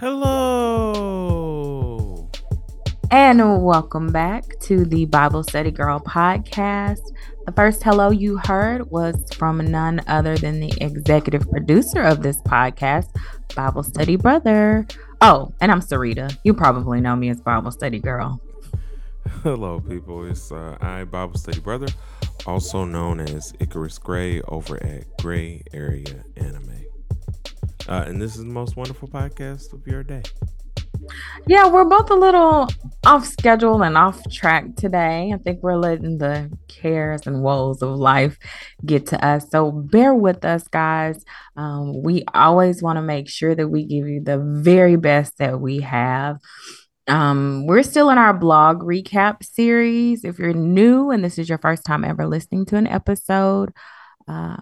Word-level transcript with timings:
Hello. 0.00 1.50
And 3.10 3.64
welcome 3.64 4.12
back 4.12 4.44
to 4.60 4.84
the 4.84 5.06
Bible 5.06 5.42
Study 5.42 5.72
Girl 5.72 5.98
podcast. 5.98 7.00
The 7.46 7.52
first 7.52 7.82
hello 7.82 8.10
you 8.10 8.38
heard 8.44 8.92
was 8.92 9.16
from 9.34 9.58
none 9.58 10.00
other 10.06 10.36
than 10.36 10.60
the 10.60 10.72
executive 10.80 11.50
producer 11.50 12.00
of 12.00 12.22
this 12.22 12.40
podcast, 12.42 13.08
Bible 13.56 13.82
Study 13.82 14.14
Brother. 14.14 14.86
Oh, 15.20 15.52
and 15.60 15.72
I'm 15.72 15.80
Sarita. 15.80 16.38
You 16.44 16.54
probably 16.54 17.00
know 17.00 17.16
me 17.16 17.30
as 17.30 17.40
Bible 17.40 17.72
Study 17.72 17.98
Girl. 17.98 18.40
Hello, 19.42 19.80
people. 19.80 20.24
It's 20.30 20.52
uh, 20.52 20.78
I, 20.80 21.02
Bible 21.02 21.38
Study 21.38 21.58
Brother, 21.58 21.88
also 22.46 22.84
known 22.84 23.18
as 23.18 23.52
Icarus 23.58 23.98
Gray 23.98 24.42
over 24.42 24.80
at 24.80 25.18
Gray 25.18 25.64
Area 25.72 26.22
Anime. 26.36 26.87
Uh, 27.88 28.04
and 28.06 28.20
this 28.20 28.36
is 28.36 28.44
the 28.44 28.50
most 28.50 28.76
wonderful 28.76 29.08
podcast 29.08 29.72
of 29.72 29.86
your 29.86 30.02
day. 30.02 30.22
Yeah, 31.46 31.68
we're 31.68 31.84
both 31.84 32.10
a 32.10 32.14
little 32.14 32.68
off 33.06 33.26
schedule 33.26 33.82
and 33.82 33.96
off 33.96 34.20
track 34.30 34.76
today. 34.76 35.32
I 35.32 35.38
think 35.38 35.62
we're 35.62 35.76
letting 35.76 36.18
the 36.18 36.50
cares 36.68 37.26
and 37.26 37.42
woes 37.42 37.80
of 37.80 37.96
life 37.96 38.36
get 38.84 39.06
to 39.06 39.24
us. 39.24 39.48
So 39.50 39.70
bear 39.70 40.14
with 40.14 40.44
us, 40.44 40.68
guys. 40.68 41.24
Um, 41.56 42.02
we 42.02 42.24
always 42.34 42.82
want 42.82 42.98
to 42.98 43.02
make 43.02 43.28
sure 43.28 43.54
that 43.54 43.68
we 43.68 43.84
give 43.84 44.06
you 44.06 44.22
the 44.22 44.38
very 44.38 44.96
best 44.96 45.38
that 45.38 45.60
we 45.60 45.80
have. 45.80 46.38
Um, 47.06 47.66
we're 47.66 47.84
still 47.84 48.10
in 48.10 48.18
our 48.18 48.34
blog 48.34 48.82
recap 48.82 49.42
series. 49.42 50.24
If 50.24 50.38
you're 50.38 50.52
new 50.52 51.10
and 51.10 51.24
this 51.24 51.38
is 51.38 51.48
your 51.48 51.58
first 51.58 51.84
time 51.86 52.04
ever 52.04 52.26
listening 52.26 52.66
to 52.66 52.76
an 52.76 52.86
episode, 52.86 53.72
uh, 54.26 54.58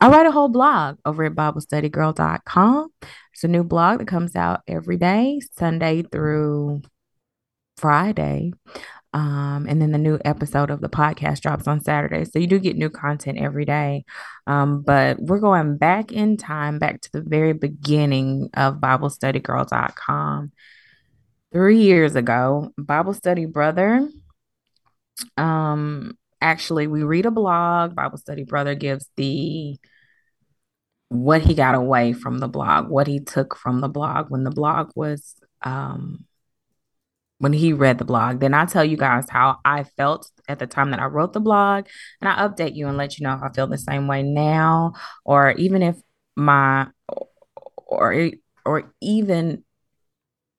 I 0.00 0.08
write 0.08 0.26
a 0.26 0.32
whole 0.32 0.48
blog 0.48 0.98
over 1.04 1.24
at 1.24 1.34
BibleStudyGirl.com. 1.34 2.88
It's 3.32 3.44
a 3.44 3.48
new 3.48 3.64
blog 3.64 3.98
that 3.98 4.08
comes 4.08 4.36
out 4.36 4.60
every 4.68 4.96
day, 4.96 5.40
Sunday 5.56 6.02
through 6.02 6.82
Friday. 7.76 8.52
Um, 9.14 9.66
and 9.66 9.80
then 9.80 9.92
the 9.92 9.98
new 9.98 10.18
episode 10.24 10.70
of 10.70 10.82
the 10.82 10.90
podcast 10.90 11.40
drops 11.40 11.66
on 11.66 11.80
Saturday. 11.80 12.24
So 12.24 12.38
you 12.38 12.46
do 12.46 12.58
get 12.58 12.76
new 12.76 12.90
content 12.90 13.38
every 13.38 13.64
day. 13.64 14.04
Um, 14.46 14.82
but 14.82 15.18
we're 15.18 15.40
going 15.40 15.78
back 15.78 16.12
in 16.12 16.36
time, 16.36 16.78
back 16.78 17.00
to 17.00 17.12
the 17.12 17.22
very 17.22 17.54
beginning 17.54 18.50
of 18.52 18.76
BibleStudyGirl.com. 18.76 20.52
Three 21.52 21.78
years 21.78 22.14
ago, 22.16 22.72
Bible 22.76 23.14
Study 23.14 23.46
Brother 23.46 24.06
um 25.38 26.16
actually 26.40 26.86
we 26.86 27.02
read 27.02 27.26
a 27.26 27.30
blog 27.30 27.94
bible 27.94 28.18
study 28.18 28.44
brother 28.44 28.74
gives 28.74 29.08
the 29.16 29.76
what 31.08 31.42
he 31.42 31.54
got 31.54 31.74
away 31.74 32.12
from 32.12 32.38
the 32.38 32.48
blog 32.48 32.88
what 32.88 33.06
he 33.06 33.20
took 33.20 33.56
from 33.56 33.80
the 33.80 33.88
blog 33.88 34.30
when 34.30 34.44
the 34.44 34.50
blog 34.50 34.90
was 34.94 35.36
um 35.62 36.24
when 37.38 37.52
he 37.52 37.72
read 37.72 37.98
the 37.98 38.04
blog 38.04 38.40
then 38.40 38.54
i 38.54 38.64
tell 38.64 38.84
you 38.84 38.96
guys 38.96 39.26
how 39.30 39.58
i 39.64 39.84
felt 39.84 40.30
at 40.48 40.58
the 40.58 40.66
time 40.66 40.90
that 40.90 41.00
i 41.00 41.04
wrote 41.06 41.32
the 41.32 41.40
blog 41.40 41.86
and 42.20 42.28
i 42.28 42.46
update 42.46 42.74
you 42.74 42.88
and 42.88 42.96
let 42.96 43.18
you 43.18 43.24
know 43.24 43.34
if 43.34 43.42
i 43.42 43.48
feel 43.50 43.66
the 43.66 43.78
same 43.78 44.06
way 44.08 44.22
now 44.22 44.92
or 45.24 45.52
even 45.52 45.82
if 45.82 45.96
my 46.34 46.86
or 47.86 48.30
or 48.64 48.92
even 49.00 49.64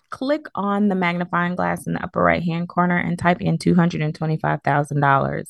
click 0.09 0.47
on 0.53 0.89
the 0.89 0.95
magnifying 0.95 1.55
glass 1.55 1.87
in 1.87 1.93
the 1.93 2.03
upper 2.03 2.21
right 2.21 2.43
hand 2.43 2.67
corner 2.67 2.97
and 2.97 3.17
type 3.17 3.41
in 3.41 3.57
$225,000. 3.57 5.43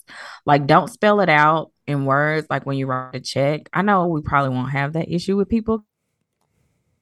Like, 0.46 0.68
don't 0.68 0.88
spell 0.88 1.22
it 1.22 1.30
out 1.30 1.72
in 1.88 2.06
words 2.06 2.46
like 2.52 2.68
when 2.68 2.78
you 2.78 2.86
write 2.86 3.16
a 3.16 3.20
check. 3.20 3.68
I 3.74 3.82
know 3.82 4.10
we 4.10 4.22
probably 4.22 4.56
won't 4.56 4.74
have 4.74 4.94
that 4.94 5.12
issue 5.12 5.38
with 5.38 5.50
people 5.50 5.84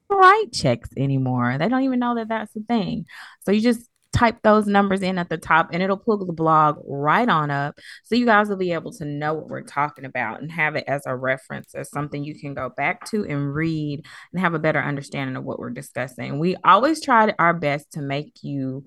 write 0.08 0.52
checks 0.52 0.88
anymore. 0.96 1.58
They 1.58 1.68
don't 1.68 1.82
even 1.82 1.98
know 1.98 2.14
that 2.14 2.28
that's 2.28 2.56
a 2.56 2.60
thing. 2.60 3.04
So 3.44 3.52
you 3.52 3.60
just 3.60 3.89
type 4.12 4.38
those 4.42 4.66
numbers 4.66 5.02
in 5.02 5.18
at 5.18 5.28
the 5.28 5.36
top 5.36 5.70
and 5.72 5.82
it'll 5.82 5.96
pull 5.96 6.24
the 6.24 6.32
blog 6.32 6.76
right 6.86 7.28
on 7.28 7.50
up. 7.50 7.78
So 8.04 8.14
you 8.14 8.26
guys 8.26 8.48
will 8.48 8.56
be 8.56 8.72
able 8.72 8.92
to 8.94 9.04
know 9.04 9.34
what 9.34 9.48
we're 9.48 9.62
talking 9.62 10.04
about 10.04 10.40
and 10.40 10.50
have 10.50 10.76
it 10.76 10.84
as 10.88 11.02
a 11.06 11.16
reference, 11.16 11.74
as 11.74 11.90
something 11.90 12.24
you 12.24 12.38
can 12.38 12.54
go 12.54 12.70
back 12.76 13.04
to 13.10 13.24
and 13.24 13.54
read 13.54 14.04
and 14.32 14.40
have 14.40 14.54
a 14.54 14.58
better 14.58 14.80
understanding 14.80 15.36
of 15.36 15.44
what 15.44 15.58
we're 15.58 15.70
discussing. 15.70 16.38
We 16.38 16.56
always 16.64 17.00
try 17.00 17.32
our 17.38 17.54
best 17.54 17.92
to 17.92 18.02
make 18.02 18.38
you 18.42 18.84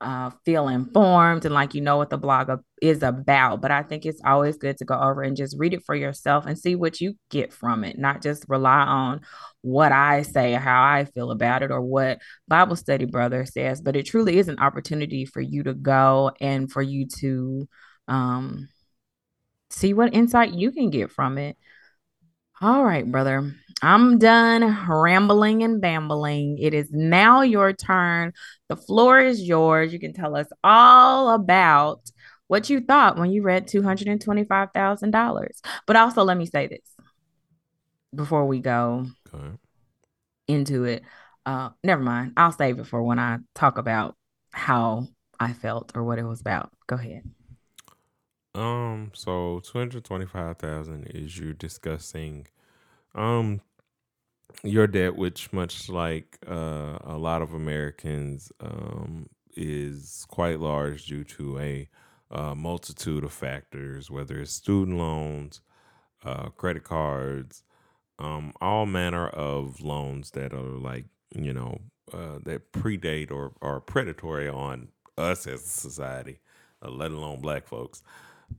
uh, 0.00 0.30
feel 0.44 0.68
informed 0.68 1.44
and 1.44 1.54
like 1.54 1.74
you 1.74 1.80
know 1.80 1.96
what 1.96 2.10
the 2.10 2.18
blog 2.18 2.50
is 2.82 3.02
about. 3.02 3.60
But 3.60 3.70
I 3.70 3.82
think 3.82 4.04
it's 4.04 4.20
always 4.24 4.56
good 4.56 4.76
to 4.78 4.84
go 4.84 4.98
over 4.98 5.22
and 5.22 5.36
just 5.36 5.56
read 5.58 5.72
it 5.72 5.84
for 5.84 5.94
yourself 5.94 6.46
and 6.46 6.58
see 6.58 6.74
what 6.74 7.00
you 7.00 7.14
get 7.30 7.52
from 7.52 7.84
it, 7.84 7.98
not 7.98 8.22
just 8.22 8.44
rely 8.48 8.80
on 8.80 9.20
what 9.64 9.92
I 9.92 10.22
say 10.22 10.54
or 10.54 10.58
how 10.58 10.84
I 10.84 11.06
feel 11.06 11.30
about 11.30 11.62
it 11.62 11.70
or 11.70 11.80
what 11.80 12.18
Bible 12.46 12.76
study 12.76 13.06
brother 13.06 13.46
says, 13.46 13.80
but 13.80 13.96
it 13.96 14.04
truly 14.04 14.36
is 14.36 14.48
an 14.48 14.58
opportunity 14.58 15.24
for 15.24 15.40
you 15.40 15.62
to 15.62 15.72
go 15.72 16.32
and 16.38 16.70
for 16.70 16.82
you 16.82 17.06
to 17.20 17.66
um, 18.06 18.68
see 19.70 19.94
what 19.94 20.14
insight 20.14 20.52
you 20.52 20.70
can 20.70 20.90
get 20.90 21.10
from 21.10 21.38
it. 21.38 21.56
All 22.60 22.84
right, 22.84 23.10
brother. 23.10 23.54
I'm 23.80 24.18
done 24.18 24.86
rambling 24.86 25.62
and 25.62 25.80
bambling. 25.80 26.58
It 26.58 26.74
is 26.74 26.90
now 26.92 27.40
your 27.40 27.72
turn. 27.72 28.34
The 28.68 28.76
floor 28.76 29.18
is 29.18 29.40
yours. 29.42 29.94
You 29.94 29.98
can 29.98 30.12
tell 30.12 30.36
us 30.36 30.46
all 30.62 31.30
about 31.30 32.00
what 32.48 32.68
you 32.68 32.80
thought 32.80 33.16
when 33.16 33.30
you 33.30 33.42
read 33.42 33.66
$225,000. 33.66 35.48
But 35.86 35.96
also, 35.96 36.22
let 36.22 36.36
me 36.36 36.44
say 36.44 36.66
this 36.66 36.93
before 38.14 38.46
we 38.46 38.60
go 38.60 39.06
okay. 39.32 39.56
into 40.48 40.84
it. 40.84 41.02
Uh, 41.46 41.70
never 41.82 42.02
mind. 42.02 42.32
I'll 42.36 42.52
save 42.52 42.78
it 42.78 42.86
for 42.86 43.02
when 43.02 43.18
I 43.18 43.38
talk 43.54 43.78
about 43.78 44.16
how 44.52 45.08
I 45.38 45.52
felt 45.52 45.92
or 45.94 46.04
what 46.04 46.18
it 46.18 46.24
was 46.24 46.40
about. 46.40 46.70
Go 46.86 46.96
ahead. 46.96 47.22
Um, 48.54 49.10
so 49.14 49.60
two 49.60 49.78
hundred 49.78 50.04
twenty-five 50.04 50.58
thousand 50.58 51.08
is 51.08 51.36
you 51.36 51.52
discussing, 51.52 52.46
um, 53.14 53.60
your 54.62 54.86
debt, 54.86 55.16
which 55.16 55.52
much 55.52 55.88
like 55.88 56.38
uh, 56.46 56.98
a 57.02 57.18
lot 57.18 57.42
of 57.42 57.52
Americans, 57.52 58.52
um, 58.60 59.28
is 59.56 60.24
quite 60.28 60.60
large 60.60 61.06
due 61.06 61.24
to 61.24 61.58
a 61.58 61.88
uh, 62.30 62.54
multitude 62.54 63.24
of 63.24 63.32
factors, 63.32 64.10
whether 64.10 64.40
it's 64.40 64.52
student 64.52 64.98
loans, 64.98 65.60
uh, 66.24 66.48
credit 66.50 66.84
cards, 66.84 67.64
um, 68.18 68.52
all 68.60 68.86
manner 68.86 69.28
of 69.28 69.80
loans 69.80 70.32
that 70.32 70.52
are 70.52 70.60
like 70.60 71.06
you 71.34 71.52
know 71.52 71.80
uh, 72.12 72.38
that 72.44 72.72
predate 72.72 73.30
or 73.30 73.52
are 73.62 73.80
predatory 73.80 74.48
on 74.48 74.88
us 75.18 75.46
as 75.46 75.62
a 75.62 75.68
society, 75.68 76.40
uh, 76.82 76.90
let 76.90 77.10
alone 77.10 77.40
black 77.40 77.66
folks, 77.66 78.02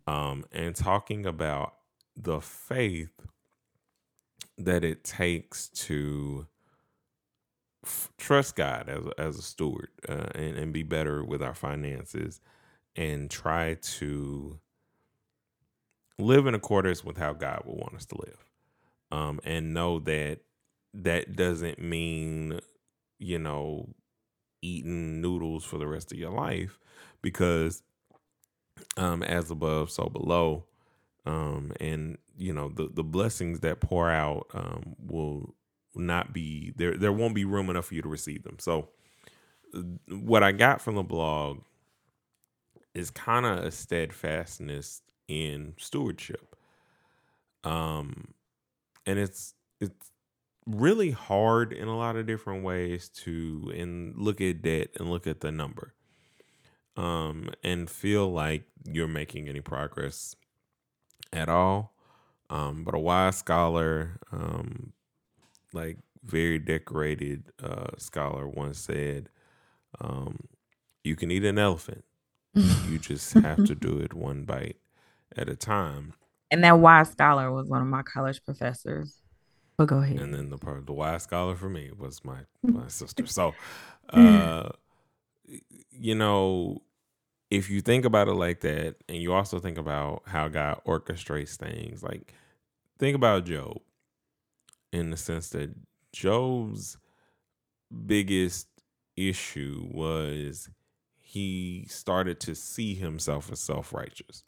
um, 0.08 0.46
and 0.52 0.76
talking 0.76 1.26
about 1.26 1.76
the 2.16 2.42
faith 2.42 3.12
that 4.58 4.84
it 4.84 5.04
takes 5.04 5.68
to 5.70 6.48
f- 7.86 8.12
trust 8.18 8.56
God 8.56 8.90
as 8.90 9.06
a, 9.06 9.22
as 9.22 9.38
a 9.38 9.42
steward 9.42 9.90
uh, 10.08 10.28
and, 10.34 10.58
and 10.58 10.74
be 10.74 10.84
better 10.84 11.24
with 11.24 11.42
our 11.44 11.54
finances 11.54 12.40
and 12.96 13.30
try 13.30 13.76
to 13.76 14.60
live 16.18 16.48
in 16.48 16.56
accordance 16.56 17.04
with 17.04 17.18
how 17.18 17.34
God 17.34 17.64
would 17.66 17.78
want 17.78 17.96
us 17.96 18.06
to 18.06 18.18
live 18.18 18.45
um, 19.16 19.40
and 19.46 19.74
know 19.74 20.00
that 20.02 20.40
that 20.94 21.36
doesn't 21.38 21.80
mean 21.80 22.60
you 23.20 23.40
know 23.40 23.90
eating 24.62 25.22
noodles 25.22 25.66
for 25.66 25.78
the 25.80 25.88
rest 25.88 26.12
of 26.12 26.20
your 26.20 26.32
life 26.32 26.80
because 27.22 27.84
um, 28.98 29.24
as 29.24 29.52
above 29.52 29.92
so 29.92 30.06
below. 30.10 30.66
Um, 31.26 31.74
and 31.80 32.18
you 32.38 32.54
know 32.54 32.70
the 32.70 32.90
the 32.94 33.04
blessings 33.04 33.62
that 33.62 33.82
pour 33.82 34.10
out 34.12 34.48
um, 34.54 34.96
will 35.00 35.56
not 35.96 36.34
be 36.34 36.74
there 36.78 36.98
there 36.98 37.14
won't 37.14 37.36
be 37.36 37.46
room 37.46 37.70
enough 37.70 37.88
for 37.88 37.96
you 37.96 38.04
to 38.04 38.10
receive 38.10 38.44
them. 38.44 38.58
So 38.60 38.90
what 40.10 40.44
i 40.44 40.52
got 40.54 40.82
from 40.82 40.96
the 40.96 41.04
blog 41.04 41.60
is 42.96 43.12
kind 43.12 43.46
of 43.46 43.60
a 43.66 43.72
steadfastness 43.72 45.02
in 45.28 45.74
stewardship. 45.78 46.56
Um 47.64 48.35
and 49.06 49.20
it's 49.20 49.54
it's 49.80 50.12
really 50.66 51.12
hard 51.12 51.72
in 51.72 51.88
a 51.88 51.98
lot 51.98 52.16
of 52.16 52.26
different 52.26 52.64
ways 52.64 53.10
to 53.10 53.72
and 53.76 54.18
look 54.18 54.42
at 54.42 54.62
debt 54.62 54.90
and 54.98 55.10
look 55.10 55.28
at 55.28 55.42
the 55.42 55.52
number 55.52 55.94
um 56.98 57.50
and 57.64 57.90
feel 57.90 58.32
like 58.32 58.64
you're 58.84 59.08
making 59.08 59.48
any 59.48 59.62
progress 59.62 60.36
at 61.32 61.50
all 61.50 61.94
um 62.50 62.84
but 62.84 62.96
a 62.96 63.00
wise 63.00 63.38
scholar 63.38 64.20
um 64.32 64.94
like 65.74 65.98
very 66.26 66.58
decorated 66.58 67.52
uh, 67.62 67.88
scholar 67.98 68.48
once 68.48 68.80
said, 68.80 69.30
um, 70.00 70.40
"You 71.04 71.16
can 71.16 71.32
eat 71.32 71.46
an 71.46 71.60
elephant. 71.60 72.04
you 72.54 72.98
just 73.00 73.34
have 73.34 73.66
to 73.66 73.76
do 73.88 74.00
it 74.00 74.14
one 74.14 74.44
bite 74.44 74.78
at 75.36 75.50
a 75.50 75.56
time." 75.56 76.14
And 76.56 76.64
that 76.64 76.80
wise 76.80 77.10
scholar 77.10 77.52
was 77.52 77.68
one 77.68 77.82
of 77.82 77.88
my 77.90 78.02
college 78.02 78.42
professors. 78.46 79.18
But 79.76 79.90
go 79.90 79.98
ahead. 79.98 80.22
And 80.22 80.34
then 80.34 80.50
the 80.50 80.58
part, 80.58 80.86
the 80.86 80.94
wise 80.94 81.24
scholar 81.24 81.54
for 81.54 81.68
me 81.68 81.92
was 81.98 82.24
my 82.24 82.46
my 82.64 82.88
sister. 82.88 83.26
So, 83.26 83.54
uh, 84.10 84.70
you 85.92 86.16
know, 86.16 86.82
if 87.52 87.70
you 87.70 87.82
think 87.82 88.06
about 88.06 88.30
it 88.30 88.36
like 88.36 88.62
that, 88.62 88.96
and 89.10 89.18
you 89.18 89.34
also 89.34 89.60
think 89.60 89.78
about 89.78 90.22
how 90.28 90.48
God 90.48 90.80
orchestrates 90.88 91.58
things, 91.58 92.02
like 92.02 92.34
think 93.00 93.18
about 93.18 93.44
Job 93.44 93.82
in 94.94 95.10
the 95.10 95.18
sense 95.18 95.50
that 95.50 95.76
Job's 96.14 96.98
biggest 98.06 98.70
issue 99.18 99.90
was 99.92 100.70
he 101.20 101.86
started 101.90 102.40
to 102.40 102.56
see 102.56 102.96
himself 102.96 103.52
as 103.52 103.60
self 103.60 103.92
righteous. 103.94 104.46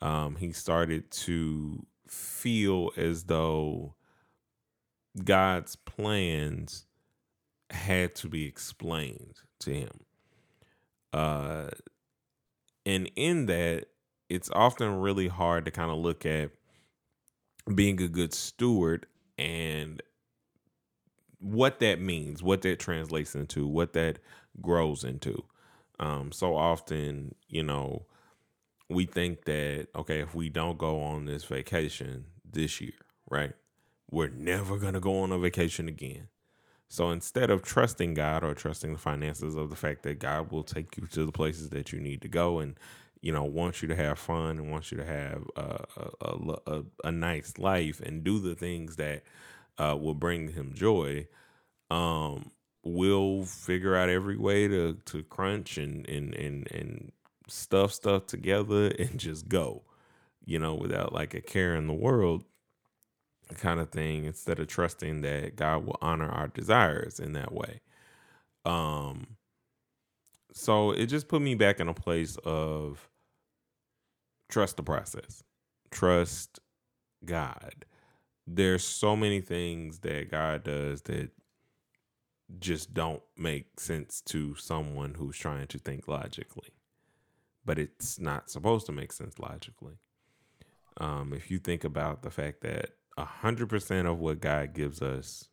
Um, 0.00 0.36
he 0.36 0.52
started 0.52 1.10
to 1.10 1.84
feel 2.06 2.90
as 2.96 3.24
though 3.24 3.94
God's 5.24 5.76
plans 5.76 6.86
had 7.70 8.14
to 8.16 8.28
be 8.28 8.46
explained 8.46 9.40
to 9.60 9.74
him. 9.74 10.00
Uh, 11.12 11.68
and 12.86 13.10
in 13.16 13.46
that, 13.46 13.86
it's 14.28 14.50
often 14.52 15.00
really 15.00 15.28
hard 15.28 15.64
to 15.64 15.70
kind 15.70 15.90
of 15.90 15.98
look 15.98 16.24
at 16.24 16.50
being 17.74 18.00
a 18.00 18.08
good 18.08 18.32
steward 18.32 19.06
and 19.36 20.02
what 21.40 21.80
that 21.80 22.00
means, 22.00 22.42
what 22.42 22.62
that 22.62 22.78
translates 22.78 23.34
into, 23.34 23.66
what 23.66 23.92
that 23.92 24.18
grows 24.60 25.04
into. 25.04 25.44
Um, 26.00 26.32
so 26.32 26.56
often, 26.56 27.34
you 27.48 27.62
know, 27.62 28.06
we 28.88 29.06
think 29.06 29.44
that, 29.44 29.88
okay, 29.94 30.20
if 30.20 30.34
we 30.34 30.48
don't 30.48 30.78
go 30.78 31.02
on 31.02 31.26
this 31.26 31.44
vacation 31.44 32.24
this 32.50 32.80
year, 32.80 32.92
right, 33.30 33.52
we're 34.10 34.28
never 34.28 34.78
going 34.78 34.94
to 34.94 35.00
go 35.00 35.20
on 35.20 35.32
a 35.32 35.38
vacation 35.38 35.88
again. 35.88 36.28
So 36.88 37.10
instead 37.10 37.50
of 37.50 37.62
trusting 37.62 38.14
God 38.14 38.42
or 38.42 38.54
trusting 38.54 38.92
the 38.92 38.98
finances 38.98 39.54
of 39.54 39.68
the 39.68 39.76
fact 39.76 40.02
that 40.04 40.18
God 40.18 40.50
will 40.50 40.62
take 40.64 40.96
you 40.96 41.06
to 41.08 41.26
the 41.26 41.32
places 41.32 41.70
that 41.70 41.92
you 41.92 42.00
need 42.00 42.22
to 42.22 42.28
go 42.28 42.60
and 42.60 42.78
you 43.20 43.32
know 43.32 43.44
wants 43.44 43.82
you 43.82 43.88
to 43.88 43.96
have 43.96 44.18
fun 44.18 44.58
and 44.58 44.70
wants 44.70 44.90
you 44.92 44.96
to 44.98 45.04
have 45.04 45.42
a 45.56 45.84
a, 46.22 46.56
a, 46.66 46.82
a 47.04 47.12
nice 47.12 47.58
life 47.58 48.00
and 48.00 48.24
do 48.24 48.38
the 48.38 48.54
things 48.54 48.96
that 48.96 49.22
uh, 49.76 49.96
will 50.00 50.14
bring 50.14 50.52
him 50.52 50.72
joy, 50.74 51.26
um, 51.90 52.50
we'll 52.82 53.44
figure 53.44 53.94
out 53.94 54.08
every 54.08 54.36
way 54.36 54.66
to 54.68 54.94
to 55.04 55.22
crunch 55.24 55.78
and 55.78 56.08
and 56.08 56.34
and 56.34 56.70
and 56.72 57.12
stuff 57.48 57.92
stuff 57.92 58.26
together 58.26 58.86
and 58.98 59.18
just 59.18 59.48
go, 59.48 59.82
you 60.44 60.58
know, 60.58 60.74
without 60.74 61.12
like 61.12 61.34
a 61.34 61.40
care 61.40 61.74
in 61.74 61.86
the 61.86 61.94
world 61.94 62.44
kind 63.58 63.80
of 63.80 63.90
thing 63.90 64.24
instead 64.24 64.58
of 64.58 64.66
trusting 64.68 65.22
that 65.22 65.56
God 65.56 65.84
will 65.86 65.98
honor 66.02 66.28
our 66.28 66.48
desires 66.48 67.18
in 67.18 67.32
that 67.32 67.52
way. 67.52 67.80
Um 68.64 69.36
so 70.52 70.90
it 70.92 71.06
just 71.06 71.28
put 71.28 71.40
me 71.42 71.54
back 71.54 71.80
in 71.80 71.88
a 71.88 71.94
place 71.94 72.36
of 72.44 73.08
trust 74.48 74.76
the 74.76 74.82
process. 74.82 75.42
Trust 75.90 76.60
God. 77.24 77.84
There's 78.46 78.84
so 78.84 79.14
many 79.14 79.40
things 79.40 80.00
that 80.00 80.30
God 80.30 80.64
does 80.64 81.02
that 81.02 81.30
just 82.58 82.94
don't 82.94 83.22
make 83.36 83.78
sense 83.78 84.22
to 84.22 84.54
someone 84.54 85.14
who's 85.14 85.36
trying 85.36 85.66
to 85.66 85.78
think 85.78 86.08
logically. 86.08 86.70
But 87.68 87.78
it's 87.78 88.18
not 88.18 88.48
supposed 88.48 88.86
to 88.86 88.92
make 88.92 89.12
sense 89.12 89.38
logically. 89.38 89.98
Um, 90.96 91.34
if 91.34 91.50
you 91.50 91.58
think 91.58 91.84
about 91.84 92.22
the 92.22 92.30
fact 92.30 92.62
that 92.62 92.92
hundred 93.18 93.68
percent 93.68 94.08
of 94.08 94.18
what 94.20 94.40
God 94.40 94.72
gives 94.72 95.02
us 95.02 95.50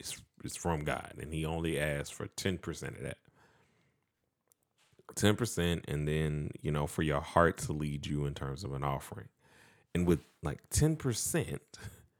is 0.00 0.20
is 0.42 0.56
from 0.56 0.82
God, 0.82 1.14
and 1.20 1.32
He 1.32 1.44
only 1.44 1.78
asks 1.78 2.10
for 2.10 2.26
ten 2.26 2.58
percent 2.58 2.96
of 2.96 3.04
that. 3.04 3.18
Ten 5.14 5.36
percent, 5.36 5.84
and 5.86 6.08
then 6.08 6.50
you 6.60 6.72
know 6.72 6.88
for 6.88 7.02
your 7.02 7.20
heart 7.20 7.58
to 7.58 7.72
lead 7.72 8.04
you 8.04 8.26
in 8.26 8.34
terms 8.34 8.64
of 8.64 8.72
an 8.72 8.82
offering, 8.82 9.28
and 9.94 10.08
with 10.08 10.24
like 10.42 10.58
ten 10.70 10.96
percent, 10.96 11.62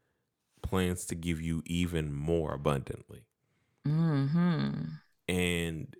plans 0.61 1.03
to 1.07 1.15
give 1.15 1.41
you 1.41 1.61
even 1.65 2.13
more 2.13 2.53
abundantly. 2.53 3.25
Mm-hmm. 3.85 4.83
And 5.27 5.93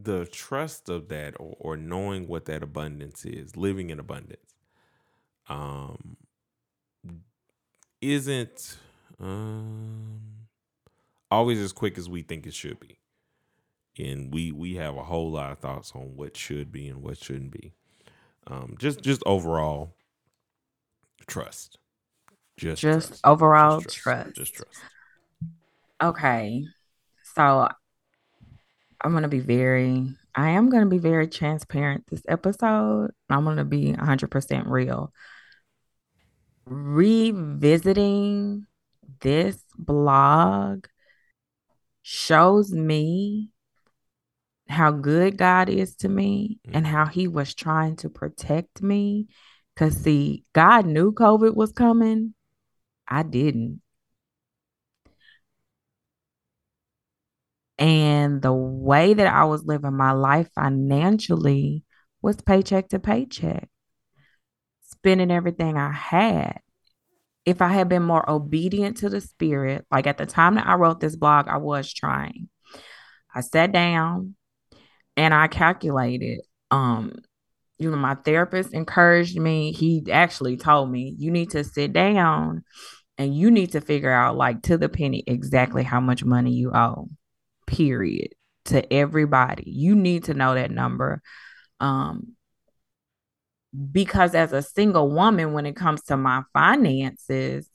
the 0.00 0.26
trust 0.26 0.88
of 0.88 1.08
that, 1.08 1.34
or, 1.38 1.56
or 1.58 1.76
knowing 1.76 2.28
what 2.28 2.44
that 2.46 2.62
abundance 2.62 3.24
is, 3.24 3.56
living 3.56 3.90
in 3.90 3.98
abundance 3.98 4.54
um, 5.48 6.16
isn't 8.00 8.78
um, 9.20 10.20
always 11.30 11.58
as 11.58 11.72
quick 11.72 11.98
as 11.98 12.08
we 12.08 12.22
think 12.22 12.46
it 12.46 12.54
should 12.54 12.78
be. 12.80 12.98
And 13.98 14.32
we 14.32 14.52
we 14.52 14.76
have 14.76 14.96
a 14.96 15.02
whole 15.02 15.30
lot 15.32 15.50
of 15.50 15.58
thoughts 15.58 15.92
on 15.94 16.14
what 16.14 16.36
should 16.36 16.70
be 16.70 16.86
and 16.86 17.02
what 17.02 17.18
shouldn't 17.18 17.50
be. 17.50 17.72
Um, 18.46 18.76
just 18.78 19.02
just 19.02 19.22
overall 19.26 19.94
trust. 21.26 21.78
Just 22.56 22.80
just 22.80 23.08
trust. 23.08 23.20
overall 23.24 23.80
just 23.80 23.96
trust. 23.96 24.34
trust. 24.34 24.36
Just 24.36 24.54
trust. 24.54 24.78
Okay. 26.00 26.64
So 27.34 27.68
I'm 29.00 29.12
gonna 29.12 29.28
be 29.28 29.40
very 29.40 30.08
I 30.34 30.50
am 30.50 30.70
gonna 30.70 30.86
be 30.86 30.98
very 30.98 31.28
transparent 31.28 32.04
this 32.08 32.22
episode. 32.28 33.10
I'm 33.28 33.44
gonna 33.44 33.64
be 33.64 33.92
100 33.92 34.30
percent 34.30 34.66
real 34.66 35.12
revisiting 36.68 38.66
this 39.20 39.62
blog 39.76 40.86
shows 42.02 42.72
me 42.72 43.50
how 44.68 44.90
good 44.90 45.36
God 45.36 45.68
is 45.68 45.96
to 45.96 46.08
me 46.08 46.58
and 46.64 46.84
mm-hmm. 46.84 46.94
how 46.94 47.06
he 47.06 47.26
was 47.26 47.54
trying 47.54 47.96
to 47.96 48.10
protect 48.10 48.82
me. 48.82 49.28
Because, 49.74 49.96
see, 49.96 50.44
God 50.52 50.86
knew 50.86 51.12
COVID 51.12 51.54
was 51.54 51.72
coming. 51.72 52.34
I 53.06 53.22
didn't. 53.22 53.80
And 57.78 58.42
the 58.42 58.52
way 58.52 59.14
that 59.14 59.32
I 59.32 59.44
was 59.44 59.64
living 59.64 59.96
my 59.96 60.12
life 60.12 60.48
financially 60.54 61.84
was 62.20 62.36
paycheck 62.36 62.88
to 62.88 62.98
paycheck 62.98 63.68
spending 64.82 65.30
everything 65.30 65.76
I 65.76 65.92
had. 65.92 66.60
If 67.44 67.62
I 67.62 67.68
had 67.68 67.88
been 67.88 68.02
more 68.02 68.28
obedient 68.28 68.98
to 68.98 69.08
the 69.08 69.20
spirit, 69.20 69.86
like 69.90 70.06
at 70.06 70.18
the 70.18 70.26
time 70.26 70.56
that 70.56 70.66
I 70.66 70.74
wrote 70.74 71.00
this 71.00 71.16
blog, 71.16 71.48
I 71.48 71.56
was 71.56 71.92
trying. 71.92 72.48
I 73.34 73.40
sat 73.40 73.72
down 73.72 74.34
and 75.16 75.32
I 75.32 75.46
calculated. 75.46 76.40
Um, 76.70 77.12
you 77.78 77.90
know, 77.90 77.96
my 77.96 78.16
therapist 78.16 78.74
encouraged 78.74 79.38
me. 79.38 79.72
He 79.72 80.04
actually 80.10 80.56
told 80.56 80.90
me, 80.90 81.14
you 81.16 81.30
need 81.30 81.50
to 81.50 81.64
sit 81.64 81.92
down 81.92 82.64
and 83.16 83.34
you 83.34 83.50
need 83.50 83.72
to 83.72 83.80
figure 83.80 84.12
out, 84.12 84.36
like, 84.36 84.62
to 84.62 84.76
the 84.76 84.88
penny, 84.88 85.24
exactly 85.26 85.84
how 85.84 86.00
much 86.00 86.24
money 86.24 86.52
you 86.52 86.72
owe, 86.74 87.08
period, 87.68 88.34
to 88.64 88.92
everybody. 88.92 89.64
You 89.66 89.94
need 89.94 90.24
to 90.24 90.34
know 90.34 90.54
that 90.54 90.70
number. 90.70 91.22
Um, 91.78 92.34
because 93.92 94.34
as 94.34 94.52
a 94.52 94.62
single 94.62 95.10
woman, 95.10 95.52
when 95.52 95.66
it 95.66 95.76
comes 95.76 96.02
to 96.04 96.16
my 96.16 96.42
finances, 96.52 97.68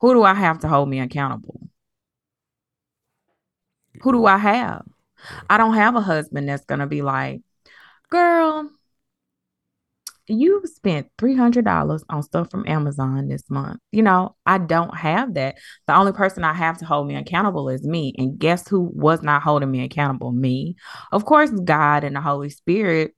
who 0.00 0.14
do 0.14 0.22
I 0.22 0.34
have 0.34 0.60
to 0.60 0.68
hold 0.68 0.88
me 0.88 1.00
accountable? 1.00 1.60
Who 4.02 4.12
do 4.12 4.26
I 4.26 4.36
have? 4.36 4.84
I 5.50 5.56
don't 5.56 5.74
have 5.74 5.96
a 5.96 6.00
husband 6.00 6.48
that's 6.48 6.64
going 6.64 6.80
to 6.80 6.86
be 6.86 7.02
like, 7.02 7.42
girl, 8.10 8.70
you 10.28 10.62
spent 10.66 11.08
$300 11.18 12.04
on 12.10 12.22
stuff 12.22 12.50
from 12.50 12.68
Amazon 12.68 13.28
this 13.28 13.48
month. 13.48 13.80
You 13.92 14.02
know, 14.02 14.36
I 14.44 14.58
don't 14.58 14.96
have 14.96 15.34
that. 15.34 15.56
The 15.86 15.94
only 15.94 16.12
person 16.12 16.44
I 16.44 16.52
have 16.52 16.78
to 16.78 16.84
hold 16.84 17.08
me 17.08 17.16
accountable 17.16 17.68
is 17.68 17.82
me. 17.82 18.14
And 18.18 18.38
guess 18.38 18.68
who 18.68 18.90
was 18.94 19.22
not 19.22 19.42
holding 19.42 19.70
me 19.70 19.84
accountable? 19.84 20.32
Me. 20.32 20.76
Of 21.12 21.24
course, 21.24 21.50
God 21.50 22.04
and 22.04 22.14
the 22.14 22.20
Holy 22.20 22.50
Spirit 22.50 23.14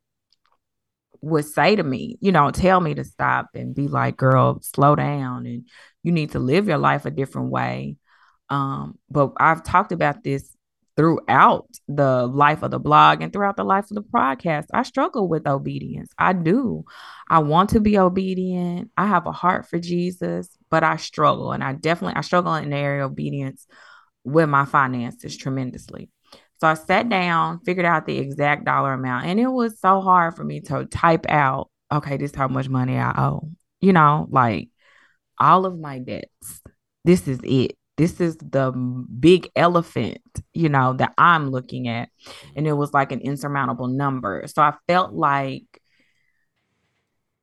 would 1.21 1.45
say 1.45 1.77
to 1.77 1.83
me, 1.83 2.17
you 2.21 2.33
know, 2.33 2.51
tell 2.51 2.81
me 2.81 2.95
to 2.95 3.05
stop 3.05 3.49
and 3.55 3.75
be 3.75 3.89
like, 3.89 4.17
girl, 4.17 4.61
slow 4.63 4.95
down 4.97 5.47
and 5.47 5.69
you 6.03 6.13
need 6.13 6.33
to 6.33 6.39
live 6.39 6.69
your 6.69 6.79
life 6.79 7.05
a 7.05 7.11
different 7.11 7.51
way. 7.51 7.97
Um, 8.49 8.99
but 9.11 9.33
I've 9.39 9.63
talked 9.63 9.93
about 9.93 10.25
this 10.25 10.57
throughout 11.01 11.67
the 11.89 12.27
life 12.27 12.63
of 12.63 12.71
the 12.71 12.79
blog 12.79 13.23
and 13.23 13.33
throughout 13.33 13.57
the 13.57 13.65
life 13.65 13.91
of 13.91 13.95
the 13.95 14.03
podcast. 14.03 14.67
I 14.75 14.83
struggle 14.83 15.29
with 15.29 15.47
obedience. 15.47 16.13
I 16.19 16.35
do. 16.35 16.85
I 17.31 17.39
want 17.39 17.71
to 17.71 17.81
be 17.81 17.97
obedient. 17.99 18.91
I 18.99 19.07
have 19.07 19.27
a 19.27 19.33
heart 19.33 19.67
for 19.67 19.79
Jesus, 19.79 20.55
but 20.71 20.85
I 20.85 20.97
struggle 20.97 21.53
and 21.53 21.65
I 21.65 21.73
definitely 21.73 22.17
I 22.17 22.21
struggle 22.21 22.53
in 22.53 22.69
the 22.69 22.77
area 22.77 23.07
of 23.07 23.13
obedience 23.13 23.67
with 24.25 24.51
my 24.51 24.67
finances 24.67 25.39
tremendously. 25.39 26.11
So 26.61 26.69
I 26.69 26.75
sat 26.75 27.09
down, 27.09 27.61
figured 27.61 27.87
out 27.87 28.05
the 28.05 28.19
exact 28.19 28.67
dollar 28.67 28.93
amount, 28.93 29.25
and 29.25 29.41
it 29.41 29.49
was 29.49 29.81
so 29.81 30.03
hard 30.03 30.37
for 30.37 30.45
me 30.45 30.61
to 30.61 30.85
type 30.85 31.25
out, 31.31 31.71
okay, 31.91 32.19
this 32.19 32.33
is 32.33 32.37
how 32.37 32.49
much 32.49 32.69
money 32.69 32.99
I 32.99 33.15
owe. 33.17 33.49
You 33.81 33.95
know, 33.95 34.27
like 34.31 34.69
all 35.39 35.65
of 35.65 35.79
my 35.79 35.99
debts. 35.99 36.61
This 37.07 37.27
is 37.27 37.41
it. 37.43 37.79
This 38.01 38.19
is 38.19 38.39
the 38.39 38.73
big 38.73 39.51
elephant, 39.55 40.23
you 40.55 40.71
know, 40.71 40.95
that 40.95 41.13
I'm 41.19 41.51
looking 41.51 41.87
at. 41.87 42.09
And 42.57 42.67
it 42.67 42.73
was 42.73 42.95
like 42.95 43.13
an 43.13 43.21
insurmountable 43.21 43.89
number. 43.89 44.43
So 44.47 44.63
I 44.63 44.73
felt 44.89 45.13
like 45.13 45.67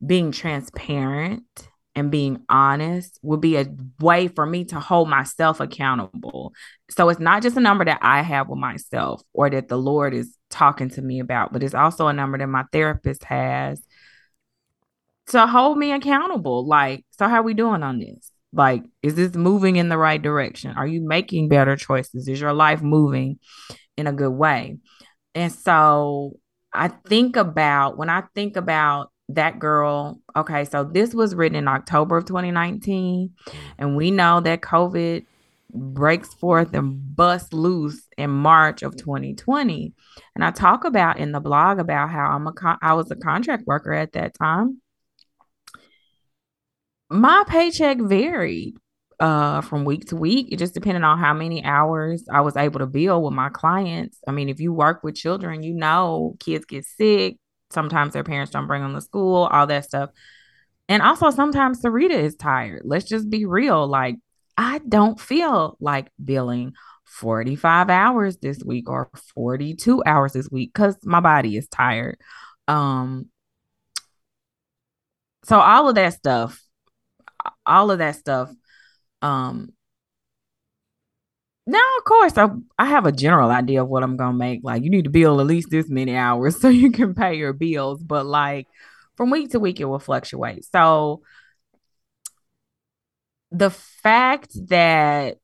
being 0.03 0.31
transparent 0.31 1.69
and 1.93 2.09
being 2.09 2.43
honest 2.49 3.19
would 3.21 3.39
be 3.39 3.57
a 3.57 3.67
way 3.99 4.29
for 4.29 4.47
me 4.47 4.65
to 4.65 4.79
hold 4.79 5.09
myself 5.09 5.59
accountable. 5.59 6.53
So 6.89 7.09
it's 7.09 7.19
not 7.19 7.43
just 7.43 7.55
a 7.55 7.59
number 7.61 7.85
that 7.85 7.99
I 8.01 8.23
have 8.23 8.49
with 8.49 8.57
myself 8.57 9.21
or 9.33 9.51
that 9.51 9.67
the 9.67 9.77
Lord 9.77 10.15
is 10.15 10.35
talking 10.49 10.89
to 10.89 11.03
me 11.03 11.19
about, 11.19 11.53
but 11.53 11.61
it's 11.61 11.75
also 11.75 12.07
a 12.07 12.13
number 12.13 12.39
that 12.39 12.47
my 12.47 12.63
therapist 12.71 13.23
has 13.25 13.79
to 15.27 15.45
hold 15.45 15.77
me 15.77 15.91
accountable. 15.91 16.65
Like, 16.65 17.05
so 17.11 17.27
how 17.27 17.35
are 17.35 17.43
we 17.43 17.53
doing 17.53 17.83
on 17.83 17.99
this? 17.99 18.31
Like, 18.53 18.83
is 19.03 19.15
this 19.15 19.35
moving 19.35 19.75
in 19.75 19.89
the 19.89 19.97
right 19.97 20.21
direction? 20.21 20.71
Are 20.71 20.87
you 20.87 21.01
making 21.01 21.49
better 21.49 21.75
choices? 21.75 22.27
Is 22.27 22.39
your 22.39 22.53
life 22.53 22.81
moving 22.81 23.39
in 23.97 24.07
a 24.07 24.13
good 24.13 24.31
way? 24.31 24.77
And 25.35 25.51
so 25.51 26.39
I 26.73 26.87
think 26.87 27.35
about 27.35 27.97
when 27.97 28.09
I 28.09 28.23
think 28.33 28.55
about 28.55 29.11
that 29.29 29.59
girl, 29.59 30.21
okay, 30.35 30.65
so 30.65 30.83
this 30.83 31.13
was 31.13 31.35
written 31.35 31.57
in 31.57 31.67
October 31.67 32.17
of 32.17 32.25
2019, 32.25 33.31
and 33.77 33.97
we 33.97 34.11
know 34.11 34.39
that 34.39 34.61
COVID 34.61 35.25
breaks 35.73 36.33
forth 36.33 36.73
and 36.73 37.15
busts 37.15 37.53
loose 37.53 38.07
in 38.17 38.29
March 38.29 38.83
of 38.83 38.95
2020. 38.95 39.93
And 40.35 40.43
I 40.43 40.51
talk 40.51 40.85
about 40.85 41.19
in 41.19 41.33
the 41.33 41.39
blog 41.39 41.79
about 41.79 42.09
how 42.09 42.27
I'm 42.27 42.47
a 42.47 42.53
con- 42.53 42.79
I 42.81 42.93
was 42.93 43.11
a 43.11 43.15
contract 43.15 43.67
worker 43.67 43.93
at 43.93 44.13
that 44.13 44.33
time. 44.33 44.81
My 47.09 47.43
paycheck 47.47 47.99
varied 47.99 48.77
uh 49.19 49.61
from 49.61 49.85
week 49.85 50.05
to 50.05 50.15
week. 50.15 50.49
It 50.51 50.59
just 50.59 50.73
depended 50.73 51.03
on 51.03 51.17
how 51.17 51.33
many 51.33 51.63
hours 51.63 52.25
I 52.31 52.41
was 52.41 52.55
able 52.55 52.79
to 52.79 52.85
bill 52.85 53.23
with 53.23 53.33
my 53.33 53.49
clients. 53.49 54.19
I 54.27 54.31
mean, 54.31 54.49
if 54.49 54.59
you 54.59 54.73
work 54.73 55.03
with 55.03 55.15
children, 55.15 55.63
you 55.63 55.73
know 55.73 56.35
kids 56.39 56.65
get 56.65 56.85
sick, 56.85 57.37
sometimes 57.71 58.13
their 58.13 58.23
parents 58.23 58.51
don't 58.51 58.67
bring 58.67 58.81
them 58.83 58.93
to 58.93 59.01
school, 59.01 59.45
all 59.45 59.67
that 59.67 59.85
stuff. 59.85 60.11
And 60.89 61.01
also 61.01 61.29
sometimes 61.31 61.81
Sarita 61.81 62.11
is 62.11 62.35
tired. 62.35 62.83
Let's 62.85 63.05
just 63.05 63.29
be 63.29 63.45
real. 63.45 63.87
Like, 63.87 64.15
I 64.57 64.79
don't 64.87 65.19
feel 65.19 65.77
like 65.79 66.09
billing 66.23 66.73
45 67.05 67.89
hours 67.89 68.37
this 68.37 68.63
week 68.63 68.89
or 68.89 69.09
42 69.35 70.03
hours 70.05 70.33
this 70.33 70.49
week 70.49 70.73
because 70.73 70.97
my 71.03 71.19
body 71.19 71.57
is 71.57 71.67
tired. 71.67 72.17
Um, 72.67 73.29
so 75.43 75.59
all 75.59 75.89
of 75.89 75.95
that 75.95 76.13
stuff, 76.13 76.61
all 77.67 77.91
of 77.91 77.99
that 77.99 78.15
stuff, 78.15 78.51
um, 79.21 79.73
now, 81.69 81.83
of 81.97 82.03
course, 82.05 82.37
I, 82.37 82.47
I 82.79 82.85
have 82.85 83.05
a 83.05 83.11
general 83.11 83.49
idea 83.49 83.81
of 83.81 83.89
what 83.89 84.01
I'm 84.01 84.15
gonna 84.15 84.37
make. 84.37 84.61
Like, 84.63 84.83
you 84.83 84.89
need 84.89 85.03
to 85.03 85.09
bill 85.09 85.41
at 85.41 85.47
least 85.47 85.69
this 85.69 85.89
many 85.89 86.15
hours 86.15 86.57
so 86.61 86.69
you 86.69 86.91
can 86.91 87.13
pay 87.13 87.35
your 87.35 87.53
bills. 87.53 88.01
But 88.01 88.25
like 88.25 88.67
from 89.17 89.29
week 89.31 89.51
to 89.51 89.59
week, 89.59 89.79
it 89.81 89.85
will 89.85 89.99
fluctuate. 89.99 90.63
So 90.65 91.23
the 93.51 93.69
fact 93.69 94.51
that 94.69 95.37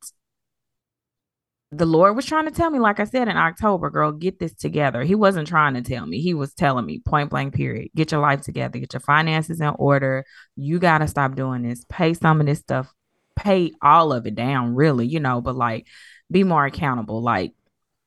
the 1.78 1.86
Lord 1.86 2.16
was 2.16 2.26
trying 2.26 2.46
to 2.46 2.52
tell 2.52 2.70
me, 2.70 2.80
like 2.80 3.00
I 3.00 3.06
said 3.06 3.28
in 3.28 3.38
October, 3.38 3.90
girl, 3.90 4.12
get 4.12 4.40
this 4.40 4.54
together. 4.54 5.04
He 5.04 5.16
wasn't 5.16 5.48
trying 5.48 5.74
to 5.76 5.82
tell 5.82 6.06
me. 6.06 6.22
He 6.22 6.34
was 6.34 6.54
telling 6.54 6.86
me 6.86 7.00
point 7.00 7.30
blank, 7.30 7.54
period. 7.54 7.90
Get 7.96 8.12
your 8.12 8.22
life 8.22 8.42
together, 8.42 8.80
get 8.80 8.94
your 8.94 9.00
finances 9.00 9.60
in 9.60 9.74
order. 9.78 10.26
You 10.56 10.80
got 10.80 11.00
to 11.00 11.08
stop 11.08 11.36
doing 11.36 11.64
this. 11.64 11.86
Pay 11.90 12.14
some 12.14 12.40
of 12.40 12.46
this 12.46 12.60
stuff, 12.60 12.94
pay 13.36 13.72
all 13.82 14.14
of 14.14 14.26
it 14.28 14.36
down, 14.36 14.76
really, 14.76 15.08
you 15.08 15.20
know, 15.20 15.42
but 15.42 15.56
like 15.56 15.88
be 16.32 16.44
more 16.44 16.66
accountable. 16.66 17.22
Like 17.22 17.54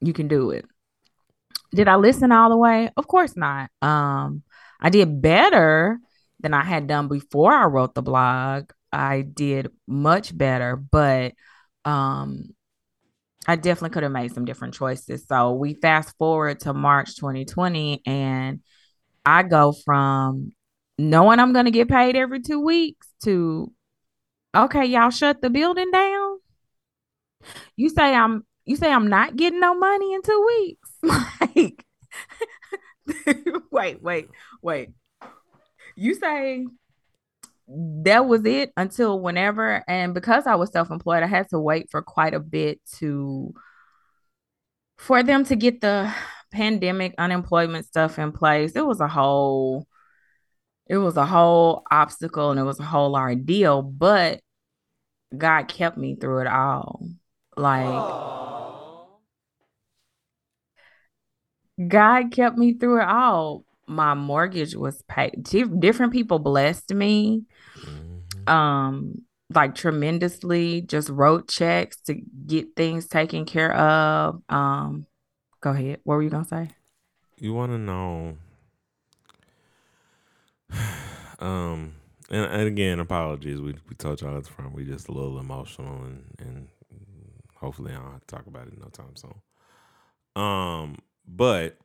you 0.01 0.13
can 0.13 0.29
do 0.29 0.51
it. 0.51 0.65
Did 1.75 1.89
I 1.89 1.97
listen 1.97 2.33
all 2.33 2.51
the 2.51 2.57
way? 2.57 2.91
Of 2.97 3.07
course 3.09 3.37
not. 3.37 3.71
Um, 3.83 4.43
I 4.81 4.91
did 4.91 5.21
better 5.21 5.99
than 6.41 6.55
I 6.55 6.65
had 6.65 6.87
done 6.87 7.09
before 7.09 7.53
I 7.53 7.65
wrote 7.65 7.95
the 7.95 8.03
blog. 8.03 8.71
I 8.93 9.23
did 9.23 9.71
much 9.87 10.37
better, 10.37 10.77
but 10.77 11.35
um 11.85 12.56
I 13.47 13.57
definitely 13.57 13.91
could 13.91 14.03
have 14.03 14.13
made 14.13 14.35
some 14.35 14.45
different 14.45 14.75
choices. 14.75 15.25
So 15.29 15.53
we 15.53 15.75
fast 15.75 16.17
forward 16.19 16.61
to 16.61 16.75
March 16.75 17.17
2020 17.17 18.03
and 18.07 18.61
I 19.25 19.43
go 19.43 19.73
from 19.85 20.53
knowing 20.99 21.39
I'm 21.39 21.53
going 21.53 21.67
to 21.67 21.71
get 21.71 21.89
paid 21.89 22.17
every 22.17 22.41
2 22.41 22.61
weeks 22.61 23.09
to 23.25 23.73
okay, 24.55 24.87
y'all 24.87 25.11
shut 25.11 25.43
the 25.43 25.51
building 25.51 25.91
down. 25.91 26.39
You 27.77 27.91
say 27.91 28.15
I'm 28.15 28.45
you 28.65 28.77
say 28.77 28.91
I'm 28.93 29.09
not 29.09 29.37
getting 29.37 29.61
no 29.61 29.75
money 29.75 30.15
in 30.15 30.23
two 30.23 30.47
weeks. 30.47 30.91
like 31.03 31.85
wait, 33.71 34.03
wait, 34.03 34.29
wait. 34.63 34.91
You 35.95 36.15
say 36.15 36.67
that 37.69 38.27
was 38.27 38.45
it 38.45 38.73
until 38.77 39.21
whenever 39.21 39.83
and 39.89 40.15
because 40.15 40.47
I 40.47 40.55
was 40.55 40.71
self-employed, 40.71 41.23
I 41.23 41.27
had 41.27 41.49
to 41.51 41.59
wait 41.59 41.91
for 41.91 42.03
quite 42.03 42.35
a 42.35 42.41
bit 42.41 42.81
to 42.99 43.53
for 44.99 45.23
them 45.23 45.45
to 45.45 45.57
get 45.57 45.81
the 45.81 46.13
pandemic 46.53 47.15
unemployment 47.19 47.87
stuff 47.87 48.19
in 48.19 48.33
place. 48.33 48.73
It 48.73 48.87
was 48.87 49.01
a 49.01 49.09
whole 49.09 49.87
it 50.87 50.99
was 50.99 51.17
a 51.17 51.27
whole 51.27 51.83
obstacle 51.91 52.51
and 52.51 52.61
it 52.61 52.65
was 52.65 52.79
a 52.79 52.85
whole 52.85 53.17
ordeal, 53.17 53.83
but 53.83 54.41
God 55.37 55.69
kept 55.69 55.97
me 55.97 56.15
through 56.15 56.43
it 56.43 56.47
all. 56.47 57.09
Like 57.57 57.85
Aww. 57.85 59.09
God 61.89 62.31
kept 62.31 62.57
me 62.57 62.75
through 62.75 63.01
it 63.01 63.09
all. 63.09 63.65
My 63.87 64.15
mortgage 64.15 64.75
was 64.75 65.03
paid. 65.03 65.43
Different 65.43 66.13
people 66.13 66.39
blessed 66.39 66.95
me. 66.95 67.45
Um 68.49 69.23
like 69.55 69.75
tremendously 69.77 70.83
just 70.83 71.09
wrote 71.09 71.49
checks 71.49 71.97
to 72.07 72.15
get 72.47 72.75
things 72.77 73.07
taken 73.07 73.45
care 73.45 73.75
of. 73.75 74.43
Um 74.49 75.07
go 75.61 75.71
ahead. 75.71 76.01
What 76.05 76.17
were 76.17 76.23
you 76.23 76.31
to 76.31 76.45
say? 76.45 76.71
You 77.39 77.53
want 77.53 77.73
to 77.73 77.79
know 77.79 78.37
um 81.39 81.95
and, 82.29 82.45
and, 82.45 82.63
again, 82.63 82.99
apologies. 82.99 83.61
We 83.61 83.75
we 83.89 83.95
told 83.97 84.21
y'all 84.21 84.37
at 84.37 84.47
front 84.47 84.75
we 84.75 84.85
just 84.85 85.09
a 85.09 85.13
little 85.13 85.39
emotional 85.39 86.03
and 86.03 86.25
and 86.39 86.69
hopefully 87.55 87.93
I 87.93 87.97
don't 87.97 88.13
have 88.13 88.27
to 88.27 88.27
talk 88.27 88.47
about 88.47 88.69
it 88.69 88.79
no 88.79 88.89
time 88.89 89.15
soon. 89.17 90.43
Um, 90.43 90.99
but 91.27 91.79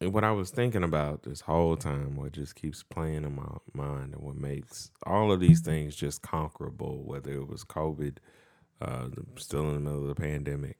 what 0.00 0.24
I 0.24 0.32
was 0.32 0.50
thinking 0.50 0.82
about 0.84 1.22
this 1.22 1.40
whole 1.40 1.76
time, 1.76 2.16
what 2.16 2.32
just 2.32 2.54
keeps 2.54 2.82
playing 2.82 3.24
in 3.24 3.34
my 3.34 3.48
mind, 3.72 4.14
and 4.14 4.22
what 4.22 4.36
makes 4.36 4.90
all 5.06 5.32
of 5.32 5.40
these 5.40 5.60
things 5.60 5.96
just 5.96 6.22
conquerable, 6.22 7.02
whether 7.04 7.32
it 7.32 7.48
was 7.48 7.64
COVID, 7.64 8.18
uh, 8.80 9.08
still 9.36 9.68
in 9.68 9.74
the 9.74 9.80
middle 9.80 10.02
of 10.02 10.14
the 10.14 10.20
pandemic, 10.20 10.76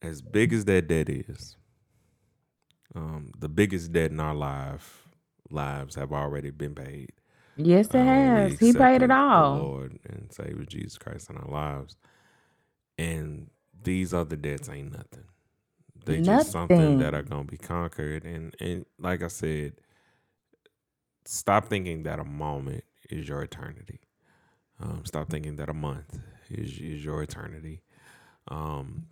as 0.00 0.22
big 0.22 0.52
as 0.52 0.64
that 0.64 0.88
debt 0.88 1.08
is, 1.08 1.56
um, 2.94 3.30
the 3.38 3.48
biggest 3.48 3.92
debt 3.92 4.10
in 4.10 4.18
our 4.20 4.34
life 4.34 5.08
lives 5.50 5.94
have 5.94 6.12
already 6.12 6.50
been 6.50 6.74
paid. 6.74 7.12
Yes, 7.56 7.86
it 7.88 7.96
uh, 7.96 8.04
has. 8.04 8.58
He 8.58 8.72
paid 8.72 9.02
it 9.02 9.10
all. 9.10 9.56
Lord 9.56 9.98
and 10.08 10.32
Savior 10.32 10.64
Jesus 10.64 10.98
Christ 10.98 11.30
in 11.30 11.36
our 11.36 11.48
lives. 11.50 11.96
And 12.98 13.50
these 13.82 14.12
other 14.14 14.36
debts 14.36 14.68
ain't 14.68 14.92
nothing. 14.92 15.24
They 16.04 16.20
nothing. 16.20 16.24
just 16.24 16.52
something 16.52 16.98
that 16.98 17.14
are 17.14 17.22
gonna 17.22 17.44
be 17.44 17.58
conquered. 17.58 18.24
And 18.24 18.54
and 18.60 18.86
like 18.98 19.22
I 19.22 19.28
said, 19.28 19.74
stop 21.24 21.66
thinking 21.66 22.04
that 22.04 22.18
a 22.18 22.24
moment 22.24 22.84
is 23.10 23.28
your 23.28 23.42
eternity. 23.42 24.00
Um, 24.80 25.02
stop 25.04 25.30
thinking 25.30 25.56
that 25.56 25.68
a 25.68 25.74
month 25.74 26.18
is 26.50 26.78
is 26.78 27.04
your 27.04 27.22
eternity. 27.22 27.82
Um, 28.48 29.06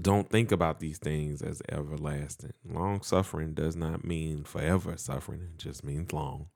don't 0.00 0.30
think 0.30 0.52
about 0.52 0.80
these 0.80 0.98
things 0.98 1.42
as 1.42 1.62
everlasting. 1.68 2.52
Long 2.64 3.02
suffering 3.02 3.54
does 3.54 3.76
not 3.76 4.04
mean 4.04 4.44
forever 4.44 4.96
suffering. 4.96 5.42
It 5.54 5.58
just 5.58 5.84
means 5.84 6.12
long. 6.12 6.48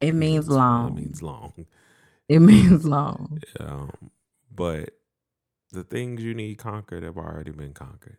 It, 0.00 0.08
it 0.08 0.12
means, 0.12 0.46
means, 0.46 0.50
long. 0.50 0.92
It 0.92 1.00
means 1.00 1.22
long. 1.22 1.66
It 2.28 2.40
means 2.40 2.84
long. 2.84 3.40
Um, 3.58 4.10
but 4.54 4.90
the 5.72 5.84
things 5.84 6.22
you 6.22 6.34
need 6.34 6.58
conquered 6.58 7.02
have 7.02 7.16
already 7.16 7.50
been 7.52 7.72
conquered. 7.74 8.18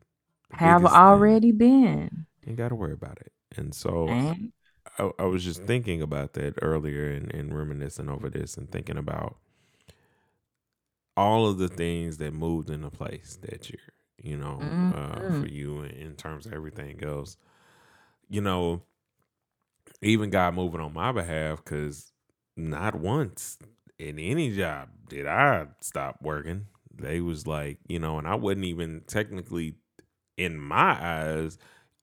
Have 0.51 0.85
already 0.85 1.51
thing, 1.51 1.57
been. 1.57 2.25
You 2.45 2.55
got 2.55 2.69
to 2.69 2.75
worry 2.75 2.93
about 2.93 3.17
it. 3.21 3.31
And 3.57 3.73
so, 3.73 4.07
and 4.07 4.51
I, 4.97 5.11
I 5.19 5.23
was 5.25 5.43
just 5.43 5.63
thinking 5.63 6.01
about 6.01 6.33
that 6.33 6.55
earlier 6.61 7.09
and, 7.11 7.33
and 7.33 7.57
reminiscing 7.57 8.09
over 8.09 8.29
this 8.29 8.57
and 8.57 8.69
thinking 8.69 8.97
about 8.97 9.37
all 11.17 11.47
of 11.47 11.57
the 11.57 11.69
things 11.69 12.17
that 12.17 12.33
moved 12.33 12.69
into 12.69 12.89
place 12.89 13.37
that 13.41 13.69
year, 13.69 13.93
you 14.21 14.37
know, 14.37 14.59
mm-hmm. 14.61 14.91
uh, 14.93 15.41
for 15.41 15.47
you 15.47 15.81
in 15.83 16.15
terms 16.15 16.45
of 16.45 16.53
everything 16.53 17.03
else. 17.03 17.37
You 18.29 18.41
know, 18.41 18.83
even 20.01 20.29
God 20.29 20.55
moving 20.55 20.81
on 20.81 20.93
my 20.93 21.11
behalf 21.11 21.63
because 21.63 22.11
not 22.57 22.95
once 22.95 23.57
in 23.97 24.19
any 24.19 24.55
job 24.55 24.89
did 25.07 25.27
I 25.27 25.67
stop 25.81 26.17
working. 26.21 26.67
They 26.93 27.19
was 27.19 27.45
like, 27.45 27.79
you 27.87 27.99
know, 27.99 28.17
and 28.17 28.27
I 28.27 28.35
wasn't 28.35 28.65
even 28.65 29.01
technically 29.07 29.75
in 30.37 30.59
my 30.59 30.97
eyes 30.99 31.57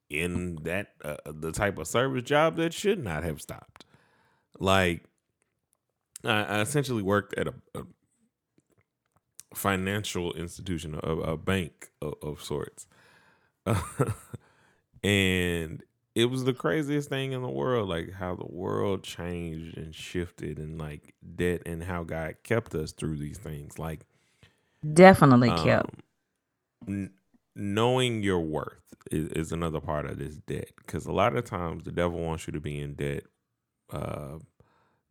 in 0.09 0.57
that 0.63 0.89
uh, 1.03 1.17
the 1.25 1.51
type 1.51 1.77
of 1.77 1.87
service 1.87 2.23
job 2.23 2.55
that 2.57 2.73
should 2.73 3.03
not 3.03 3.23
have 3.23 3.41
stopped. 3.41 3.85
Like 4.59 5.03
I, 6.23 6.43
I 6.43 6.61
essentially 6.61 7.03
worked 7.03 7.37
at 7.37 7.47
a, 7.47 7.53
a 7.75 7.83
financial 9.55 10.33
institution, 10.33 10.99
a, 11.03 11.11
a 11.11 11.37
bank 11.37 11.91
of, 12.01 12.13
of 12.21 12.43
sorts. 12.43 12.87
and 15.03 15.83
it 16.15 16.25
was 16.25 16.43
the 16.43 16.53
craziest 16.53 17.09
thing 17.09 17.31
in 17.31 17.41
the 17.41 17.49
world, 17.49 17.89
like 17.89 18.13
how 18.13 18.35
the 18.35 18.45
world 18.47 19.03
changed 19.03 19.77
and 19.77 19.95
shifted 19.95 20.59
and 20.59 20.79
like 20.79 21.13
debt 21.35 21.61
and 21.65 21.83
how 21.83 22.03
God 22.03 22.35
kept 22.43 22.75
us 22.75 22.91
through 22.91 23.17
these 23.17 23.37
things. 23.37 23.79
Like 23.79 24.05
definitely 24.93 25.49
um, 25.49 25.57
kept. 25.57 25.95
N- 26.87 27.11
knowing 27.55 28.23
your 28.23 28.39
worth 28.39 28.95
is, 29.11 29.29
is, 29.29 29.51
another 29.51 29.79
part 29.79 30.05
of 30.05 30.17
this 30.17 30.35
debt 30.35 30.71
because 30.77 31.05
a 31.05 31.11
lot 31.11 31.35
of 31.35 31.45
times 31.45 31.83
the 31.83 31.91
devil 31.91 32.19
wants 32.19 32.47
you 32.47 32.53
to 32.53 32.59
be 32.59 32.79
in 32.79 32.93
debt, 32.95 33.23
uh, 33.91 34.37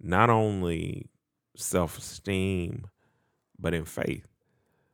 not 0.01 0.31
only 0.31 1.09
self 1.57 1.99
esteem, 1.99 2.87
but 3.59 3.75
in 3.75 3.85
faith. 3.85 4.27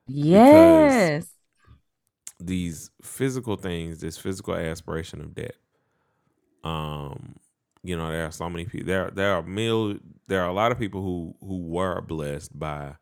Yes. 0.07 1.25
Because 1.25 1.39
these 2.41 2.91
physical 3.03 3.57
things, 3.57 4.01
this 4.01 4.19
physical 4.19 4.55
aspiration 4.55 5.21
of 5.21 5.35
debt. 5.35 5.57
Um, 6.65 7.37
you 7.83 7.97
know, 7.97 8.11
there 8.11 8.27
are 8.27 8.33
so 8.33 8.49
many 8.51 8.65
people. 8.65 8.87
There, 8.87 9.11
there 9.11 9.35
are 9.35 9.43
mil, 9.43 9.97
There 10.27 10.43
are 10.43 10.49
a 10.49 10.53
lot 10.53 10.73
of 10.73 10.79
people 10.79 11.03
who 11.03 11.35
who 11.41 11.63
were 11.63 12.01
blessed 12.01 12.59
by, 12.59 12.95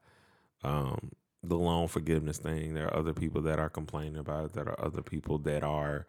um, 0.63 1.13
the 1.49 1.59
loan 1.59 1.89
forgiveness 1.89 2.39
thing. 2.39 2.75
There 2.75 2.87
are 2.87 2.97
other 2.99 3.13
people 3.13 3.43
that 3.43 3.59
are 3.59 3.71
complaining 3.71 4.19
about 4.19 4.47
it. 4.47 4.53
There 4.53 4.69
are 4.69 4.85
other 4.85 5.03
people 5.03 5.39
that 5.41 5.63
are 5.63 6.07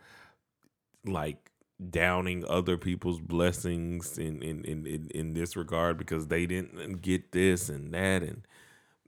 like 1.06 1.51
downing 1.89 2.44
other 2.48 2.77
people's 2.77 3.20
blessings 3.20 4.17
in 4.17 4.41
in 4.41 4.65
in 4.65 4.86
in, 4.88 5.10
in 5.13 5.34
this 5.34 5.56
regard 5.56 5.98
because 5.98 6.27
they 6.27 6.46
didn't 6.46 7.01
get 7.01 7.32
this 7.32 7.70
and 7.70 7.94
that 7.94 8.24
and 8.24 8.48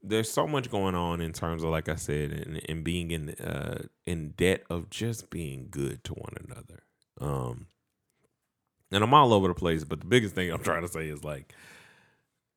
there's 0.02 0.30
so 0.30 0.46
much 0.46 0.70
going 0.70 0.94
on 0.94 1.20
in 1.20 1.32
terms 1.32 1.62
of 1.62 1.70
like 1.70 1.88
I 1.88 1.96
said, 1.96 2.32
and, 2.32 2.60
and 2.68 2.84
being 2.84 3.10
in 3.10 3.30
uh, 3.30 3.82
in 4.06 4.30
debt 4.30 4.64
of 4.70 4.90
just 4.90 5.30
being 5.30 5.68
good 5.70 6.04
to 6.04 6.14
one 6.14 6.34
another. 6.48 6.82
Um, 7.20 7.66
and 8.90 9.04
I'm 9.04 9.14
all 9.14 9.32
over 9.32 9.48
the 9.48 9.54
place, 9.54 9.84
but 9.84 10.00
the 10.00 10.06
biggest 10.06 10.34
thing 10.34 10.50
I'm 10.50 10.62
trying 10.62 10.82
to 10.82 10.88
say 10.88 11.08
is 11.08 11.22
like 11.22 11.54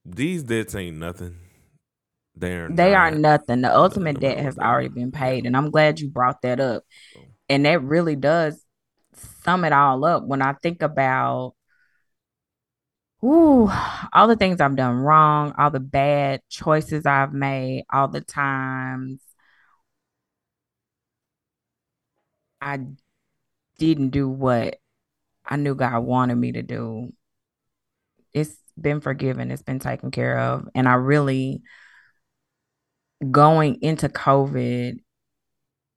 these 0.06 0.44
debts 0.44 0.76
ain't 0.76 0.98
nothing. 0.98 1.38
They're 2.36 2.70
they 2.70 2.96
are 2.96 3.12
nothing. 3.12 3.62
The 3.62 3.76
ultimate 3.76 4.20
debt 4.20 4.40
has 4.40 4.58
already 4.58 4.90
been 4.90 5.12
paid, 5.12 5.46
and 5.46 5.56
I'm 5.56 5.72
glad 5.72 6.00
you 6.00 6.10
brought 6.10 6.42
that 6.42 6.60
up. 6.60 6.84
And 7.50 7.66
that 7.66 7.84
really 7.84 8.16
does 8.16 8.64
sum 9.44 9.66
it 9.66 9.74
all 9.74 10.04
up 10.06 10.26
when 10.26 10.42
I 10.42 10.54
think 10.54 10.82
about 10.82 11.54
ooh, 13.24 13.70
all 14.14 14.28
the 14.28 14.36
things 14.36 14.60
I've 14.60 14.76
done 14.76 14.96
wrong, 14.96 15.54
all 15.58 15.72
the 15.72 15.80
bad 15.80 16.42
choices 16.50 17.06
I've 17.06 17.34
made, 17.34 17.86
all 17.92 18.08
the 18.08 18.22
times 18.22 19.22
I 22.62 22.80
didn't 23.78 24.10
do 24.10 24.30
what 24.30 24.78
I 25.46 25.58
knew 25.58 25.76
God 25.76 26.00
wanted 26.00 26.36
me 26.36 26.54
to 26.54 26.64
do. 26.64 27.14
It's 28.34 28.56
been 28.80 29.02
forgiven, 29.02 29.52
it's 29.52 29.62
been 29.62 29.80
taken 29.80 30.12
care 30.12 30.40
of. 30.40 30.68
And 30.76 30.88
I 30.88 30.96
really, 30.96 31.62
going 33.32 33.82
into 33.82 34.10
COVID, 34.10 35.00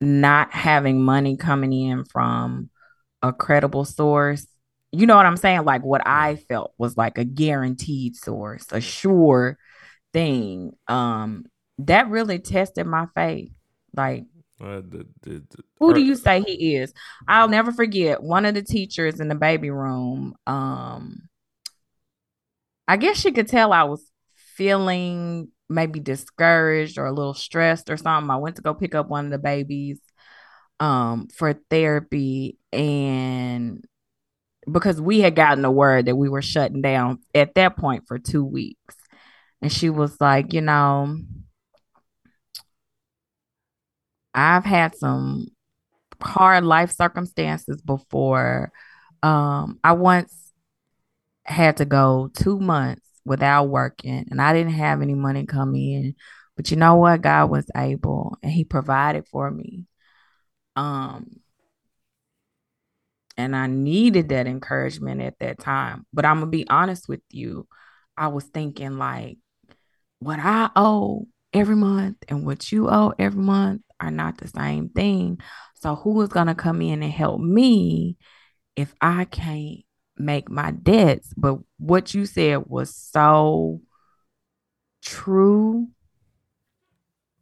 not 0.00 0.52
having 0.52 1.02
money 1.02 1.36
coming 1.36 1.72
in 1.72 2.04
from 2.04 2.70
a 3.22 3.32
credible 3.32 3.84
source 3.84 4.46
you 4.96 5.06
know 5.06 5.16
what 5.16 5.26
I'm 5.26 5.36
saying? 5.36 5.64
Like 5.64 5.82
what 5.82 6.02
I 6.06 6.36
felt 6.36 6.72
was 6.78 6.96
like 6.96 7.18
a 7.18 7.24
guaranteed 7.24 8.16
source, 8.16 8.66
a 8.70 8.80
sure 8.80 9.58
thing. 10.12 10.72
Um, 10.88 11.44
that 11.78 12.08
really 12.08 12.38
tested 12.38 12.86
my 12.86 13.06
faith. 13.14 13.52
Like, 13.94 14.24
uh, 14.58 14.76
the, 14.76 15.06
the, 15.22 15.42
the, 15.50 15.62
who 15.78 15.92
do 15.92 16.02
you 16.02 16.14
say 16.14 16.40
he 16.40 16.76
is? 16.76 16.94
I'll 17.28 17.48
never 17.48 17.72
forget 17.72 18.22
one 18.22 18.46
of 18.46 18.54
the 18.54 18.62
teachers 18.62 19.20
in 19.20 19.28
the 19.28 19.34
baby 19.34 19.68
room. 19.68 20.34
Um, 20.46 21.28
I 22.88 22.96
guess 22.96 23.18
she 23.18 23.32
could 23.32 23.48
tell 23.48 23.74
I 23.74 23.82
was 23.82 24.10
feeling 24.54 25.48
maybe 25.68 26.00
discouraged 26.00 26.98
or 26.98 27.06
a 27.06 27.12
little 27.12 27.34
stressed 27.34 27.90
or 27.90 27.96
something. 27.96 28.30
I 28.30 28.36
went 28.36 28.56
to 28.56 28.62
go 28.62 28.74
pick 28.74 28.94
up 28.94 29.08
one 29.08 29.26
of 29.26 29.30
the 29.30 29.38
babies 29.38 30.00
um 30.78 31.26
for 31.34 31.54
therapy 31.70 32.58
and 32.70 33.82
because 34.70 35.00
we 35.00 35.20
had 35.20 35.34
gotten 35.36 35.62
the 35.62 35.70
word 35.70 36.06
that 36.06 36.16
we 36.16 36.28
were 36.28 36.42
shutting 36.42 36.82
down 36.82 37.20
at 37.34 37.54
that 37.54 37.76
point 37.76 38.04
for 38.06 38.18
two 38.18 38.44
weeks. 38.44 38.96
And 39.62 39.72
she 39.72 39.90
was 39.90 40.20
like, 40.20 40.52
you 40.52 40.60
know, 40.60 41.16
I've 44.34 44.64
had 44.64 44.94
some 44.96 45.48
hard 46.22 46.64
life 46.64 46.92
circumstances 46.92 47.80
before. 47.82 48.72
Um, 49.22 49.78
I 49.84 49.92
once 49.92 50.52
had 51.44 51.76
to 51.78 51.84
go 51.84 52.30
two 52.34 52.58
months 52.58 53.05
without 53.26 53.64
working 53.64 54.26
and 54.30 54.40
I 54.40 54.52
didn't 54.52 54.74
have 54.74 55.02
any 55.02 55.14
money 55.14 55.44
coming 55.46 55.92
in. 55.92 56.14
But 56.56 56.70
you 56.70 56.76
know 56.78 56.96
what? 56.96 57.20
God 57.20 57.50
was 57.50 57.66
able 57.76 58.38
and 58.42 58.52
He 58.52 58.64
provided 58.64 59.26
for 59.28 59.50
me. 59.50 59.86
Um, 60.76 61.40
and 63.36 63.54
I 63.54 63.66
needed 63.66 64.30
that 64.30 64.46
encouragement 64.46 65.20
at 65.20 65.38
that 65.40 65.58
time. 65.58 66.06
But 66.12 66.24
I'm 66.24 66.38
gonna 66.38 66.50
be 66.50 66.68
honest 66.68 67.08
with 67.08 67.20
you, 67.30 67.68
I 68.16 68.28
was 68.28 68.44
thinking 68.44 68.96
like 68.98 69.38
what 70.20 70.38
I 70.40 70.70
owe 70.76 71.26
every 71.52 71.76
month 71.76 72.16
and 72.28 72.46
what 72.46 72.72
you 72.72 72.88
owe 72.88 73.12
every 73.18 73.42
month 73.42 73.82
are 74.00 74.10
not 74.10 74.38
the 74.38 74.48
same 74.48 74.88
thing. 74.88 75.38
So 75.74 75.96
who 75.96 76.20
is 76.22 76.28
gonna 76.30 76.54
come 76.54 76.80
in 76.80 77.02
and 77.02 77.12
help 77.12 77.40
me 77.40 78.16
if 78.76 78.94
I 79.00 79.24
can't 79.24 79.80
make 80.18 80.50
my 80.50 80.70
debts? 80.70 81.32
But 81.36 81.58
what 81.78 82.14
you 82.14 82.26
said 82.26 82.64
was 82.66 82.94
so 82.94 83.80
true 85.02 85.88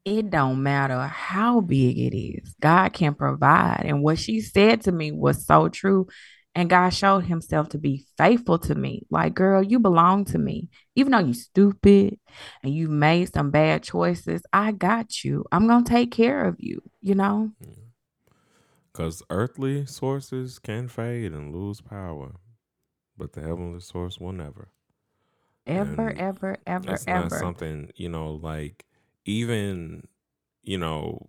it 0.04 0.30
don't 0.30 0.62
matter 0.62 1.00
how 1.06 1.60
big 1.60 1.98
it 1.98 2.16
is. 2.16 2.54
God 2.60 2.92
can 2.92 3.14
provide. 3.14 3.84
And 3.84 4.02
what 4.02 4.18
she 4.18 4.40
said 4.40 4.82
to 4.82 4.92
me 4.92 5.12
was 5.12 5.46
so 5.46 5.68
true. 5.68 6.08
And 6.54 6.70
God 6.70 6.90
showed 6.90 7.24
himself 7.24 7.70
to 7.70 7.78
be 7.78 8.06
faithful 8.16 8.58
to 8.60 8.74
me. 8.74 9.06
Like, 9.10 9.34
girl, 9.34 9.62
you 9.62 9.80
belong 9.80 10.26
to 10.26 10.38
me. 10.38 10.68
Even 10.94 11.12
though 11.12 11.18
you 11.18 11.34
stupid 11.34 12.18
and 12.62 12.72
you 12.72 12.88
made 12.88 13.32
some 13.32 13.50
bad 13.50 13.82
choices, 13.82 14.42
I 14.52 14.70
got 14.72 15.24
you. 15.24 15.46
I'm 15.50 15.66
going 15.66 15.84
to 15.84 15.90
take 15.90 16.12
care 16.12 16.44
of 16.44 16.56
you, 16.58 16.80
you 17.00 17.16
know? 17.16 17.50
Because 18.92 19.22
earthly 19.30 19.86
sources 19.86 20.60
can 20.60 20.86
fade 20.86 21.32
and 21.32 21.52
lose 21.52 21.80
power, 21.80 22.36
but 23.16 23.32
the 23.32 23.40
heavenly 23.40 23.80
source 23.80 24.18
will 24.18 24.32
never. 24.32 24.68
Ever, 25.66 26.08
and 26.08 26.18
ever, 26.18 26.58
ever, 26.66 26.86
that's 26.86 27.04
ever. 27.06 27.20
Not 27.22 27.32
something, 27.32 27.90
you 27.96 28.08
know, 28.08 28.32
like 28.32 28.84
even 29.24 30.06
you 30.62 30.78
know 30.78 31.28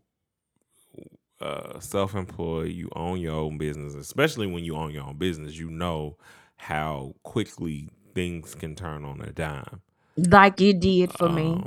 uh, 1.41 1.79
self-employed 1.79 2.71
you 2.71 2.89
own 2.95 3.19
your 3.19 3.35
own 3.35 3.57
business 3.57 3.93
especially 3.93 4.47
when 4.47 4.63
you 4.63 4.75
own 4.75 4.91
your 4.91 5.03
own 5.03 5.17
business 5.17 5.57
you 5.57 5.69
know 5.69 6.17
how 6.55 7.13
quickly 7.23 7.89
things 8.13 8.55
can 8.55 8.73
turn 8.73 9.03
on 9.03 9.21
a 9.21 9.31
dime 9.31 9.81
like 10.15 10.61
it 10.61 10.79
did 10.79 11.11
for 11.11 11.27
um, 11.27 11.35
me 11.35 11.63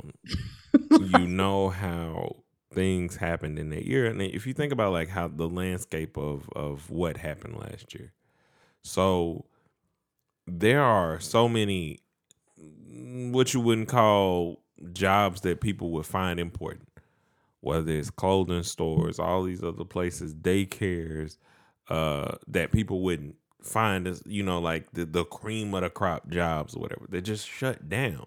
you 0.99 1.27
know 1.27 1.69
how 1.69 2.35
things 2.73 3.15
happened 3.15 3.59
in 3.59 3.69
that 3.69 3.85
year 3.85 4.07
and 4.07 4.21
if 4.21 4.47
you 4.47 4.53
think 4.53 4.73
about 4.73 4.91
like 4.91 5.09
how 5.09 5.27
the 5.27 5.47
landscape 5.47 6.17
of 6.17 6.49
of 6.55 6.89
what 6.89 7.17
happened 7.17 7.55
last 7.55 7.93
year 7.93 8.11
so 8.81 9.45
there 10.51 10.81
are 10.81 11.19
so 11.19 11.47
many 11.47 11.99
what 13.31 13.53
you 13.53 13.59
wouldn't 13.59 13.89
call 13.89 14.61
jobs 14.93 15.41
that 15.41 15.61
people 15.61 15.91
would 15.91 16.05
find 16.05 16.39
important, 16.39 16.89
whether 17.61 17.91
it's 17.91 18.09
clothing 18.09 18.63
stores, 18.63 19.19
all 19.19 19.43
these 19.43 19.63
other 19.63 19.85
places, 19.85 20.33
daycares, 20.33 21.37
uh, 21.89 22.35
that 22.47 22.71
people 22.71 23.01
wouldn't 23.01 23.35
find 23.61 24.07
as 24.07 24.23
you 24.25 24.41
know 24.41 24.59
like 24.59 24.89
the, 24.93 25.05
the 25.05 25.25
cream 25.25 25.73
of 25.73 25.81
the 25.81 25.89
crop 25.89 26.29
jobs 26.29 26.75
or 26.75 26.79
whatever. 26.79 27.05
They 27.09 27.21
just 27.21 27.47
shut 27.47 27.89
down. 27.89 28.25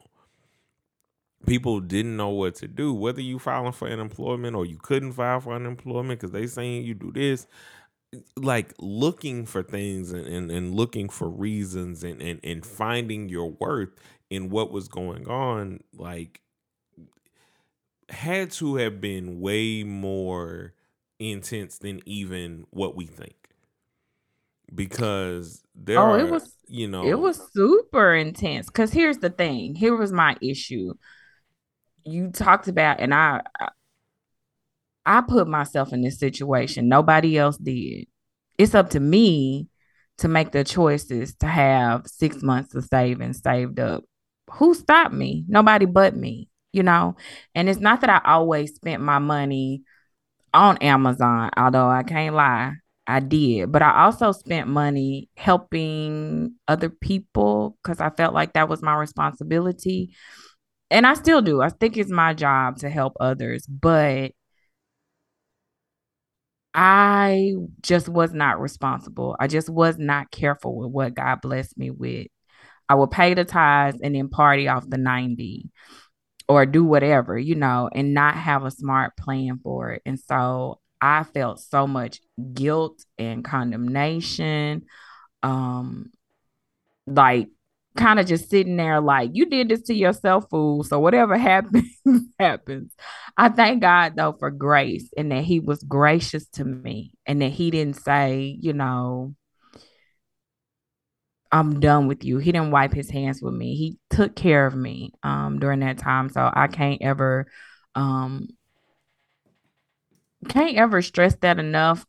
People 1.46 1.80
didn't 1.80 2.16
know 2.16 2.28
what 2.28 2.54
to 2.56 2.68
do 2.68 2.92
whether 2.94 3.20
you 3.20 3.38
filing 3.38 3.72
for 3.72 3.88
unemployment 3.88 4.54
or 4.54 4.64
you 4.64 4.78
couldn't 4.80 5.12
file 5.12 5.40
for 5.40 5.54
unemployment 5.54 6.20
because 6.20 6.30
they 6.30 6.46
saying 6.46 6.84
you 6.84 6.94
do 6.94 7.10
this 7.10 7.48
like 8.36 8.74
looking 8.78 9.46
for 9.46 9.62
things 9.62 10.12
and, 10.12 10.26
and, 10.26 10.50
and 10.50 10.74
looking 10.74 11.08
for 11.08 11.28
reasons 11.28 12.04
and, 12.04 12.20
and, 12.20 12.40
and 12.44 12.64
finding 12.66 13.28
your 13.28 13.50
worth 13.52 13.90
in 14.30 14.50
what 14.50 14.70
was 14.70 14.88
going 14.88 15.26
on 15.28 15.80
like 15.96 16.40
had 18.10 18.50
to 18.52 18.76
have 18.76 19.00
been 19.00 19.40
way 19.40 19.82
more 19.84 20.74
intense 21.18 21.78
than 21.78 22.00
even 22.06 22.66
what 22.70 22.96
we 22.96 23.06
think 23.06 23.36
because 24.74 25.62
there 25.74 26.04
Oh, 26.04 26.14
are 26.14 26.18
it 26.18 26.28
was 26.28 26.56
you 26.68 26.88
know 26.88 27.14
it 27.14 27.14
was 27.16 27.52
super 27.52 28.14
intense. 28.14 28.70
Cause 28.70 28.92
here's 28.92 29.18
the 29.18 29.30
thing. 29.30 29.74
Here 29.74 29.94
was 29.96 30.12
my 30.12 30.36
issue. 30.40 30.94
You 32.04 32.30
talked 32.30 32.68
about, 32.68 33.00
and 33.00 33.14
I 33.14 33.42
I 33.60 33.68
I 35.04 35.20
put 35.20 35.48
myself 35.48 35.92
in 35.92 36.02
this 36.02 36.18
situation. 36.18 36.88
Nobody 36.88 37.38
else 37.38 37.56
did. 37.56 38.06
It's 38.58 38.74
up 38.74 38.90
to 38.90 39.00
me 39.00 39.68
to 40.18 40.28
make 40.28 40.52
the 40.52 40.64
choices 40.64 41.34
to 41.36 41.46
have 41.46 42.06
six 42.06 42.42
months 42.42 42.74
of 42.74 42.84
savings 42.84 43.40
saved 43.42 43.80
up. 43.80 44.04
Who 44.52 44.74
stopped 44.74 45.14
me? 45.14 45.44
Nobody 45.48 45.86
but 45.86 46.14
me, 46.14 46.48
you 46.72 46.82
know? 46.82 47.16
And 47.54 47.68
it's 47.68 47.80
not 47.80 48.02
that 48.02 48.10
I 48.10 48.20
always 48.24 48.74
spent 48.74 49.02
my 49.02 49.18
money 49.18 49.82
on 50.54 50.76
Amazon, 50.78 51.50
although 51.56 51.88
I 51.88 52.02
can't 52.02 52.34
lie, 52.34 52.74
I 53.06 53.20
did. 53.20 53.72
But 53.72 53.82
I 53.82 54.04
also 54.04 54.32
spent 54.32 54.68
money 54.68 55.28
helping 55.36 56.54
other 56.68 56.90
people 56.90 57.78
because 57.82 58.00
I 58.00 58.10
felt 58.10 58.34
like 58.34 58.52
that 58.52 58.68
was 58.68 58.82
my 58.82 58.94
responsibility. 58.94 60.14
And 60.90 61.06
I 61.06 61.14
still 61.14 61.40
do. 61.40 61.62
I 61.62 61.70
think 61.70 61.96
it's 61.96 62.10
my 62.10 62.34
job 62.34 62.76
to 62.78 62.90
help 62.90 63.14
others, 63.18 63.66
but 63.66 64.32
I 66.74 67.54
just 67.82 68.08
was 68.08 68.32
not 68.32 68.60
responsible. 68.60 69.36
I 69.38 69.46
just 69.46 69.68
was 69.68 69.98
not 69.98 70.30
careful 70.30 70.76
with 70.76 70.90
what 70.90 71.14
God 71.14 71.40
blessed 71.42 71.76
me 71.76 71.90
with. 71.90 72.28
I 72.88 72.94
would 72.94 73.10
pay 73.10 73.34
the 73.34 73.44
tithes 73.44 74.00
and 74.02 74.14
then 74.14 74.28
party 74.28 74.68
off 74.68 74.88
the 74.88 74.98
90 74.98 75.70
or 76.48 76.66
do 76.66 76.84
whatever, 76.84 77.38
you 77.38 77.54
know, 77.54 77.88
and 77.92 78.14
not 78.14 78.34
have 78.34 78.64
a 78.64 78.70
smart 78.70 79.16
plan 79.16 79.60
for 79.62 79.92
it. 79.92 80.02
And 80.04 80.18
so 80.18 80.80
I 81.00 81.24
felt 81.24 81.60
so 81.60 81.86
much 81.86 82.20
guilt 82.52 83.04
and 83.18 83.44
condemnation. 83.44 84.84
Um, 85.42 86.10
like 87.06 87.48
kind 87.96 88.18
of 88.18 88.26
just 88.26 88.48
sitting 88.48 88.76
there 88.76 89.00
like 89.00 89.30
you 89.32 89.46
did 89.46 89.68
this 89.68 89.82
to 89.82 89.94
yourself, 89.94 90.48
fool. 90.50 90.82
So 90.84 90.98
whatever 90.98 91.36
happens, 91.38 91.88
happens. 92.38 92.92
I 93.36 93.48
thank 93.48 93.82
God 93.82 94.14
though 94.16 94.32
for 94.32 94.50
grace 94.50 95.12
and 95.16 95.30
that 95.32 95.44
he 95.44 95.60
was 95.60 95.82
gracious 95.82 96.46
to 96.50 96.64
me 96.64 97.12
and 97.26 97.42
that 97.42 97.50
he 97.52 97.70
didn't 97.70 97.96
say, 97.96 98.56
you 98.60 98.72
know, 98.72 99.34
I'm 101.50 101.80
done 101.80 102.08
with 102.08 102.24
you. 102.24 102.38
He 102.38 102.50
didn't 102.50 102.70
wipe 102.70 102.94
his 102.94 103.10
hands 103.10 103.42
with 103.42 103.52
me. 103.52 103.76
He 103.76 103.98
took 104.08 104.34
care 104.34 104.66
of 104.66 104.74
me 104.74 105.12
um 105.22 105.58
during 105.58 105.80
that 105.80 105.98
time. 105.98 106.30
So 106.30 106.50
I 106.52 106.66
can't 106.66 107.02
ever 107.02 107.46
um 107.94 108.48
can't 110.48 110.76
ever 110.76 111.02
stress 111.02 111.36
that 111.42 111.58
enough 111.58 112.06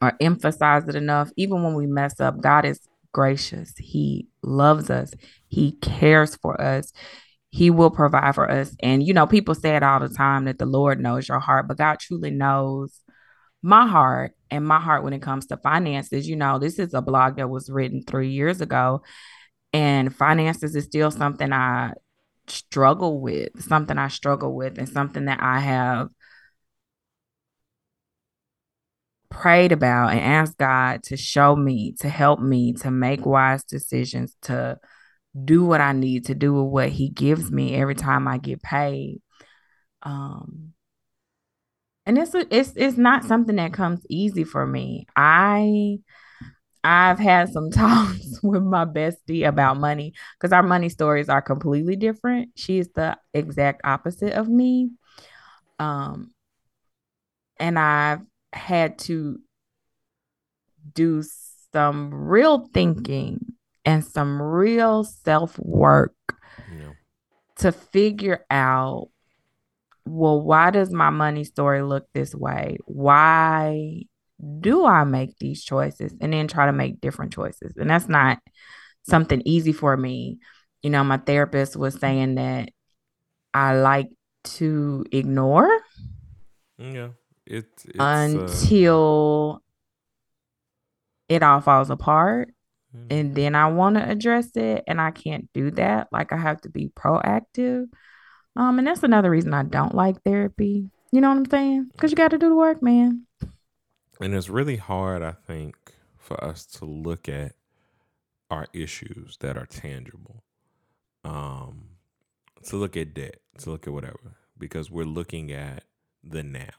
or 0.00 0.12
emphasize 0.20 0.88
it 0.88 0.94
enough. 0.94 1.30
Even 1.36 1.62
when 1.64 1.74
we 1.74 1.86
mess 1.86 2.20
up, 2.20 2.40
God 2.40 2.64
is 2.64 2.80
gracious. 3.12 3.72
He 3.76 4.28
loves 4.44 4.90
us. 4.90 5.12
He 5.48 5.72
cares 5.72 6.36
for 6.36 6.60
us. 6.60 6.92
He 7.50 7.70
will 7.70 7.90
provide 7.90 8.34
for 8.34 8.50
us. 8.50 8.74
And 8.82 9.06
you 9.06 9.14
know, 9.14 9.26
people 9.26 9.54
say 9.54 9.76
it 9.76 9.82
all 9.82 10.00
the 10.00 10.08
time 10.08 10.44
that 10.46 10.58
the 10.58 10.66
Lord 10.66 11.00
knows 11.00 11.28
your 11.28 11.40
heart, 11.40 11.68
but 11.68 11.78
God 11.78 12.00
truly 12.00 12.30
knows 12.30 13.00
my 13.62 13.86
heart 13.86 14.32
and 14.50 14.66
my 14.66 14.78
heart 14.78 15.04
when 15.04 15.12
it 15.12 15.22
comes 15.22 15.46
to 15.46 15.56
finances. 15.56 16.28
You 16.28 16.36
know, 16.36 16.58
this 16.58 16.78
is 16.78 16.94
a 16.94 17.02
blog 17.02 17.36
that 17.36 17.48
was 17.48 17.70
written 17.70 18.02
three 18.02 18.30
years 18.30 18.60
ago, 18.60 19.02
and 19.72 20.14
finances 20.14 20.76
is 20.76 20.84
still 20.84 21.10
something 21.10 21.52
I 21.52 21.92
struggle 22.46 23.20
with, 23.20 23.62
something 23.62 23.96
I 23.98 24.08
struggle 24.08 24.54
with, 24.54 24.78
and 24.78 24.88
something 24.88 25.24
that 25.26 25.42
I 25.42 25.60
have 25.60 26.08
prayed 29.34 29.72
about 29.72 30.10
and 30.10 30.20
asked 30.20 30.56
God 30.56 31.02
to 31.04 31.16
show 31.16 31.54
me, 31.56 31.94
to 32.00 32.08
help 32.08 32.40
me 32.40 32.72
to 32.74 32.90
make 32.90 33.26
wise 33.26 33.64
decisions, 33.64 34.36
to 34.42 34.78
do 35.44 35.64
what 35.64 35.80
I 35.80 35.92
need 35.92 36.26
to 36.26 36.34
do 36.34 36.54
with 36.54 36.72
what 36.72 36.88
He 36.90 37.08
gives 37.10 37.50
me 37.50 37.74
every 37.74 37.94
time 37.94 38.28
I 38.28 38.38
get 38.38 38.62
paid. 38.62 39.20
Um, 40.02 40.72
and 42.06 42.18
it's 42.18 42.34
it's 42.34 42.72
it's 42.76 42.96
not 42.96 43.24
something 43.24 43.56
that 43.56 43.72
comes 43.72 44.00
easy 44.08 44.44
for 44.44 44.66
me. 44.66 45.06
I 45.16 45.98
I've 46.82 47.18
had 47.18 47.50
some 47.52 47.70
talks 47.72 48.40
with 48.42 48.62
my 48.62 48.84
bestie 48.84 49.48
about 49.48 49.78
money 49.78 50.14
because 50.38 50.52
our 50.52 50.62
money 50.62 50.90
stories 50.90 51.28
are 51.28 51.42
completely 51.42 51.96
different. 51.96 52.50
She's 52.56 52.88
the 52.94 53.16
exact 53.32 53.80
opposite 53.84 54.34
of 54.34 54.48
me. 54.48 54.90
Um, 55.78 56.32
and 57.58 57.78
I've 57.78 58.20
had 58.54 58.98
to 59.00 59.38
do 60.92 61.22
some 61.72 62.14
real 62.14 62.68
thinking 62.72 63.40
and 63.84 64.04
some 64.04 64.40
real 64.40 65.04
self 65.04 65.58
work 65.58 66.14
know 66.70 66.92
to 67.56 67.72
figure 67.72 68.44
out 68.50 69.08
well, 70.06 70.40
why 70.40 70.70
does 70.70 70.90
my 70.90 71.10
money 71.10 71.44
story 71.44 71.82
look 71.82 72.06
this 72.12 72.34
way? 72.34 72.76
Why 72.84 74.02
do 74.60 74.84
I 74.84 75.04
make 75.04 75.38
these 75.38 75.64
choices 75.64 76.14
and 76.20 76.32
then 76.32 76.46
try 76.46 76.66
to 76.66 76.72
make 76.72 77.00
different 77.00 77.32
choices? 77.32 77.74
And 77.76 77.88
that's 77.88 78.08
not 78.08 78.38
something 79.04 79.40
easy 79.44 79.72
for 79.72 79.96
me. 79.96 80.38
You 80.82 80.90
know, 80.90 81.04
my 81.04 81.16
therapist 81.16 81.76
was 81.76 81.94
saying 81.94 82.34
that 82.34 82.68
I 83.54 83.76
like 83.76 84.10
to 84.44 85.06
ignore 85.10 85.80
yeah 86.76 87.08
it 87.46 87.66
it's 87.86 87.98
uh 88.00 88.04
until 88.04 89.62
it 91.28 91.42
all 91.42 91.60
falls 91.60 91.90
apart. 91.90 92.50
And 93.10 93.34
then 93.34 93.56
I 93.56 93.68
want 93.72 93.96
to 93.96 94.08
address 94.08 94.54
it, 94.56 94.84
and 94.86 95.00
I 95.00 95.10
can't 95.10 95.52
do 95.52 95.72
that. 95.72 96.06
Like, 96.12 96.32
I 96.32 96.36
have 96.36 96.60
to 96.60 96.68
be 96.68 96.90
proactive. 96.90 97.86
Um, 98.54 98.78
and 98.78 98.86
that's 98.86 99.02
another 99.02 99.30
reason 99.30 99.52
I 99.52 99.64
don't 99.64 99.96
like 99.96 100.22
therapy. 100.22 100.90
You 101.10 101.20
know 101.20 101.28
what 101.30 101.38
I'm 101.38 101.50
saying? 101.50 101.88
Because 101.90 102.12
you 102.12 102.16
got 102.16 102.30
to 102.30 102.38
do 102.38 102.48
the 102.50 102.54
work, 102.54 102.82
man. 102.82 103.26
and 104.20 104.32
it's 104.32 104.48
really 104.48 104.76
hard 104.76 105.22
i 105.22 105.32
think 105.32 105.74
for 106.16 106.42
us 106.42 106.64
to 106.64 106.84
look 106.84 107.28
at 107.28 107.54
our 108.50 108.66
issues 108.72 109.36
that 109.40 109.56
are 109.56 109.66
tangible 109.66 110.44
um 111.24 111.88
to 112.62 112.76
look 112.76 112.96
at 112.96 113.12
debt 113.12 113.40
to 113.58 113.70
look 113.70 113.86
at 113.88 113.92
whatever 113.92 114.36
because 114.56 114.88
we're 114.90 115.04
looking 115.04 115.50
at 115.50 115.82
the 116.22 116.42
now 116.44 116.78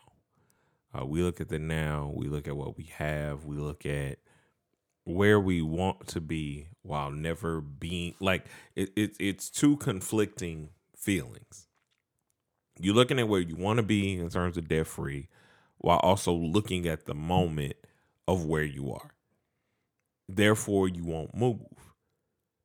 uh, 0.96 1.06
we 1.06 1.22
look 1.22 1.42
at 1.42 1.50
the 1.50 1.60
now 1.60 2.12
we 2.16 2.28
look 2.28 2.48
at 2.48 2.56
what 2.56 2.78
we 2.78 2.86
have 2.86 3.46
we 3.46 3.58
look 3.58 3.86
at 3.86 4.20
where 5.06 5.40
we 5.40 5.62
want 5.62 6.08
to 6.08 6.20
be 6.20 6.68
while 6.82 7.12
never 7.12 7.62
being 7.62 8.16
like 8.20 8.46
it, 8.76 8.92
it 8.96 9.16
it's 9.20 9.50
two 9.50 9.78
conflicting 9.78 10.70
feelings. 10.98 11.68
You're 12.80 12.96
looking 12.96 13.20
at 13.20 13.30
where 13.30 13.40
you 13.40 13.56
want 13.56 13.78
to 13.78 13.84
be 13.84 14.20
in 14.20 14.30
terms 14.30 14.58
of 14.58 14.68
debt 14.68 14.88
free 14.88 15.30
while 15.78 16.00
also 16.00 16.34
looking 16.34 16.88
at 16.88 17.06
the 17.06 17.14
moment 17.14 17.76
of 18.28 18.46
where 18.46 18.64
you 18.64 18.92
are. 18.92 19.12
Therefore 20.28 20.90
you 20.90 21.06
won't 21.06 21.36
move 21.36 21.62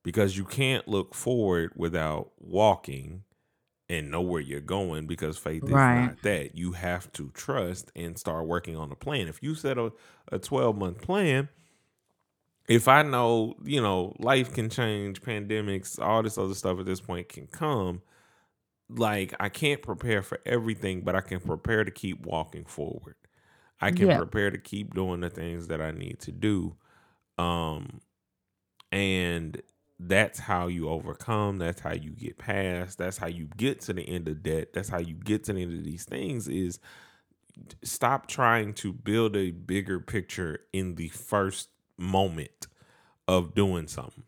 because 0.03 0.37
you 0.37 0.45
can't 0.47 0.89
look 0.89 1.15
forward 1.15 1.73
without 1.77 2.31
walking 2.39 3.25
and 3.91 4.11
know 4.11 4.23
where 4.23 4.41
you're 4.43 4.63
going 4.63 5.07
because 5.07 5.39
faith 5.39 5.69
is 5.69 5.89
Right. 5.89 5.91
not 5.91 6.23
that 6.23 6.57
you 6.57 6.73
have 6.73 7.13
to 7.15 7.31
trust 7.33 7.93
and 7.97 8.19
start 8.19 8.47
working 8.47 8.77
on 8.77 8.93
a 8.93 8.97
plan 8.97 9.29
if 9.29 9.43
you 9.43 9.55
set 9.57 9.79
a, 9.79 9.93
a 10.33 10.39
12 10.39 10.79
month 10.79 11.03
plan 11.03 11.51
if 12.69 12.89
i 12.89 13.03
know 13.03 13.55
you 13.65 13.81
know 13.81 14.15
life 14.19 14.53
can 14.53 14.69
change 14.69 15.23
pandemics 15.23 15.99
all 15.99 16.23
this 16.23 16.39
other 16.39 16.55
stuff 16.55 16.79
at 16.79 16.87
this 16.87 17.01
point 17.01 17.29
can 17.29 17.47
come 17.47 18.03
like 18.91 19.35
i 19.41 19.49
can't 19.49 19.83
prepare 19.83 20.23
for 20.23 20.41
everything 20.47 21.03
but 21.03 21.17
i 21.17 21.23
can 21.23 21.41
prepare 21.41 21.85
to 21.85 21.93
keep 21.93 22.25
walking 22.27 22.65
forward 22.65 23.17
i 23.81 23.91
can 23.91 24.09
Yeah. 24.09 24.13
prepare 24.13 24.51
to 24.51 24.59
keep 24.59 24.95
doing 24.95 25.21
the 25.21 25.31
things 25.31 25.69
that 25.69 25.83
i 25.83 25.91
need 25.93 26.19
to 26.21 26.33
do 26.33 26.77
um 27.39 28.01
and 28.93 29.63
that's 30.03 30.39
how 30.39 30.67
you 30.67 30.89
overcome 30.89 31.59
that's 31.59 31.81
how 31.81 31.93
you 31.93 32.11
get 32.11 32.39
past 32.39 32.99
that's 32.99 33.19
how 33.19 33.27
you 33.27 33.47
get 33.57 33.81
to 33.81 33.93
the 33.93 34.03
end 34.03 34.27
of 34.29 34.43
debt 34.43 34.73
that's 34.73 34.89
how 34.89 34.99
you 34.99 35.15
get 35.15 35.45
to 35.45 35.53
the 35.53 35.63
end 35.63 35.79
of 35.79 35.85
these 35.85 36.05
things 36.05 36.49
is 36.49 36.81
stop 37.83 38.27
trying 38.27 38.73
to 38.75 38.93
build 38.93 39.37
a 39.37 39.51
bigger 39.51 40.01
picture 40.01 40.61
in 40.73 40.95
the 40.95 41.09
first 41.09 41.69
moment 41.97 42.67
of 43.29 43.55
doing 43.55 43.87
something. 43.87 44.25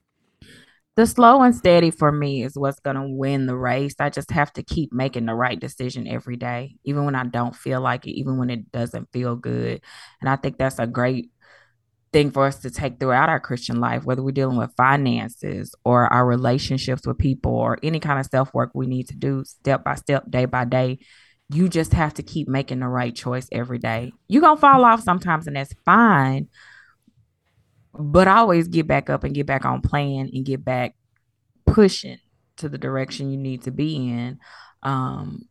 The 0.95 1.07
slow 1.07 1.41
and 1.43 1.55
steady 1.55 1.91
for 1.91 2.13
me 2.13 2.45
is 2.45 2.53
what's 2.55 2.79
going 2.81 2.97
to 2.97 3.09
win 3.09 3.47
the 3.47 3.57
race. 3.57 3.95
I 3.99 4.11
just 4.11 4.31
have 4.31 4.53
to 4.55 4.63
keep 4.63 4.93
making 4.93 5.25
the 5.25 5.35
right 5.35 5.59
decision 5.59 6.07
every 6.07 6.37
day, 6.37 6.77
even 6.85 7.07
when 7.07 7.15
I 7.15 7.25
don't 7.25 7.57
feel 7.57 7.81
like 7.81 8.07
it, 8.07 8.13
even 8.13 8.37
when 8.37 8.51
it 8.51 8.71
doesn't 8.71 9.11
feel 9.11 9.35
good. 9.35 9.81
And 10.21 10.29
I 10.29 10.37
think 10.37 10.59
that's 10.59 10.79
a 10.79 10.87
great 10.87 11.31
thing 12.13 12.31
for 12.31 12.47
us 12.47 12.61
to 12.61 12.71
take 12.71 12.99
throughout 12.99 13.29
our 13.29 13.41
Christian 13.41 13.81
life, 13.81 14.05
whether 14.05 14.23
we're 14.23 14.33
dealing 14.33 14.59
with 14.59 14.75
finances 14.77 15.75
or 15.85 16.13
our 16.13 16.27
relationships 16.27 17.07
with 17.07 17.19
people 17.19 17.55
or 17.55 17.79
any 17.83 18.01
kind 18.01 18.21
of 18.21 18.27
self 18.27 18.53
work 18.53 18.71
we 18.75 18.87
need 18.87 19.09
to 19.09 19.17
do 19.17 19.45
step 19.45 19.85
by 19.85 19.95
step, 19.95 20.31
day 20.31 20.45
by 20.45 20.65
day. 20.65 20.99
You 21.49 21.69
just 21.69 21.93
have 21.93 22.15
to 22.15 22.23
keep 22.23 22.49
making 22.49 22.81
the 22.81 22.89
right 22.89 23.15
choice 23.15 23.49
every 23.53 23.79
day. 23.79 24.13
You're 24.29 24.43
going 24.43 24.57
to 24.57 24.61
fall 24.61 24.85
off 24.85 25.03
sometimes, 25.03 25.47
and 25.47 25.57
that's 25.57 25.75
fine 25.85 26.49
but 27.95 28.29
always 28.29 28.69
get 28.69 28.87
back 28.87 29.11
up 29.11 29.25
and 29.25 29.35
get 29.35 29.47
back 29.47 29.65
on 29.65 29.83
plan 29.83 30.31
and 30.33 30.45
get 30.45 30.65
back 30.65 30.95
pushing 31.67 32.19
to 32.57 32.69
the 32.69 32.79
direction 32.79 33.31
you 33.31 33.37
need 33.37 33.63
to 33.63 33.71
be 33.71 33.97
in. 33.97 34.39
Um, 34.83 35.43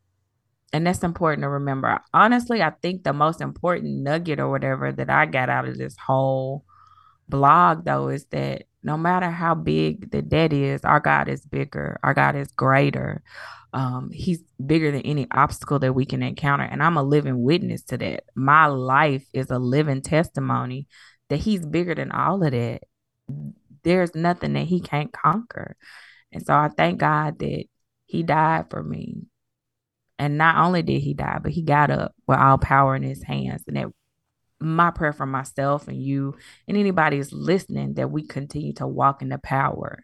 and 0.73 0.87
that's 0.87 1.03
important 1.03 1.43
to 1.43 1.49
remember. 1.49 1.99
Honestly, 2.13 2.61
I 2.61 2.71
think 2.81 3.03
the 3.03 3.13
most 3.13 3.41
important 3.41 4.01
nugget 4.03 4.39
or 4.39 4.49
whatever 4.49 4.91
that 4.91 5.09
I 5.09 5.25
got 5.25 5.49
out 5.49 5.67
of 5.67 5.77
this 5.77 5.95
whole 5.97 6.65
blog, 7.27 7.85
though, 7.85 8.09
is 8.09 8.25
that 8.25 8.63
no 8.83 8.97
matter 8.97 9.29
how 9.29 9.53
big 9.53 10.11
the 10.11 10.21
debt 10.21 10.53
is, 10.53 10.83
our 10.83 10.99
God 10.99 11.27
is 11.27 11.45
bigger, 11.45 11.99
our 12.03 12.13
God 12.13 12.35
is 12.35 12.51
greater. 12.51 13.21
Um, 13.73 14.09
he's 14.11 14.43
bigger 14.65 14.91
than 14.91 15.01
any 15.01 15.27
obstacle 15.31 15.79
that 15.79 15.93
we 15.93 16.05
can 16.05 16.23
encounter. 16.23 16.65
And 16.65 16.83
I'm 16.83 16.97
a 16.97 17.03
living 17.03 17.41
witness 17.41 17.83
to 17.83 17.97
that. 17.97 18.23
My 18.35 18.65
life 18.65 19.25
is 19.33 19.49
a 19.49 19.59
living 19.59 20.01
testimony 20.01 20.87
that 21.29 21.37
he's 21.37 21.65
bigger 21.65 21.95
than 21.95 22.11
all 22.11 22.43
of 22.43 22.51
that. 22.51 22.81
There's 23.83 24.13
nothing 24.13 24.53
that 24.53 24.67
he 24.67 24.81
can't 24.81 25.13
conquer. 25.13 25.77
And 26.33 26.45
so 26.45 26.53
I 26.53 26.69
thank 26.75 26.99
God 26.99 27.39
that 27.39 27.65
he 28.05 28.23
died 28.23 28.65
for 28.69 28.83
me. 28.83 29.27
And 30.21 30.37
not 30.37 30.55
only 30.63 30.83
did 30.83 31.01
he 31.01 31.15
die, 31.15 31.39
but 31.41 31.51
he 31.51 31.63
got 31.63 31.89
up 31.89 32.13
with 32.27 32.37
all 32.37 32.59
power 32.59 32.95
in 32.95 33.01
his 33.01 33.23
hands. 33.23 33.63
And 33.65 33.75
that 33.75 33.87
my 34.59 34.91
prayer 34.91 35.13
for 35.13 35.25
myself 35.25 35.87
and 35.87 35.99
you 35.99 36.35
and 36.67 36.77
anybody 36.77 37.17
who's 37.17 37.33
listening 37.33 37.95
that 37.95 38.11
we 38.11 38.27
continue 38.27 38.73
to 38.73 38.85
walk 38.85 39.23
in 39.23 39.29
the 39.29 39.39
power 39.39 40.03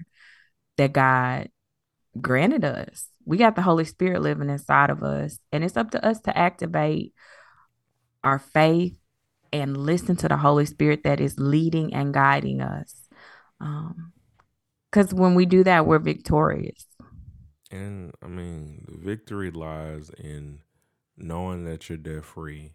that 0.78 0.92
God 0.92 1.50
granted 2.20 2.66
us. 2.66 3.06
We 3.26 3.38
got 3.38 3.56
the 3.56 3.62
Holy 3.62 3.86
Spirit 3.86 4.24
living 4.24 4.50
inside 4.50 4.90
of 4.90 5.04
us, 5.04 5.38
and 5.52 5.64
it's 5.64 5.78
up 5.78 5.92
to 5.92 6.04
us 6.04 6.20
to 6.22 6.36
activate 6.36 7.14
our 8.24 8.40
faith 8.40 8.98
and 9.54 9.78
listen 9.78 10.16
to 10.16 10.28
the 10.28 10.38
Holy 10.38 10.66
Spirit 10.66 11.04
that 11.04 11.22
is 11.22 11.38
leading 11.38 11.94
and 11.94 12.12
guiding 12.12 12.60
us. 12.60 13.08
Because 13.60 15.14
um, 15.14 15.20
when 15.20 15.36
we 15.36 15.46
do 15.46 15.64
that, 15.64 15.86
we're 15.86 16.00
victorious. 16.00 16.87
And 17.72 18.14
I 18.24 18.28
mean, 18.28 18.86
the 18.88 18.98
victory 18.98 19.52
lies 19.52 20.10
in 20.18 20.60
knowing 21.18 21.66
that 21.66 21.90
you're 21.90 21.98
debt 21.98 22.26
free, 22.26 22.74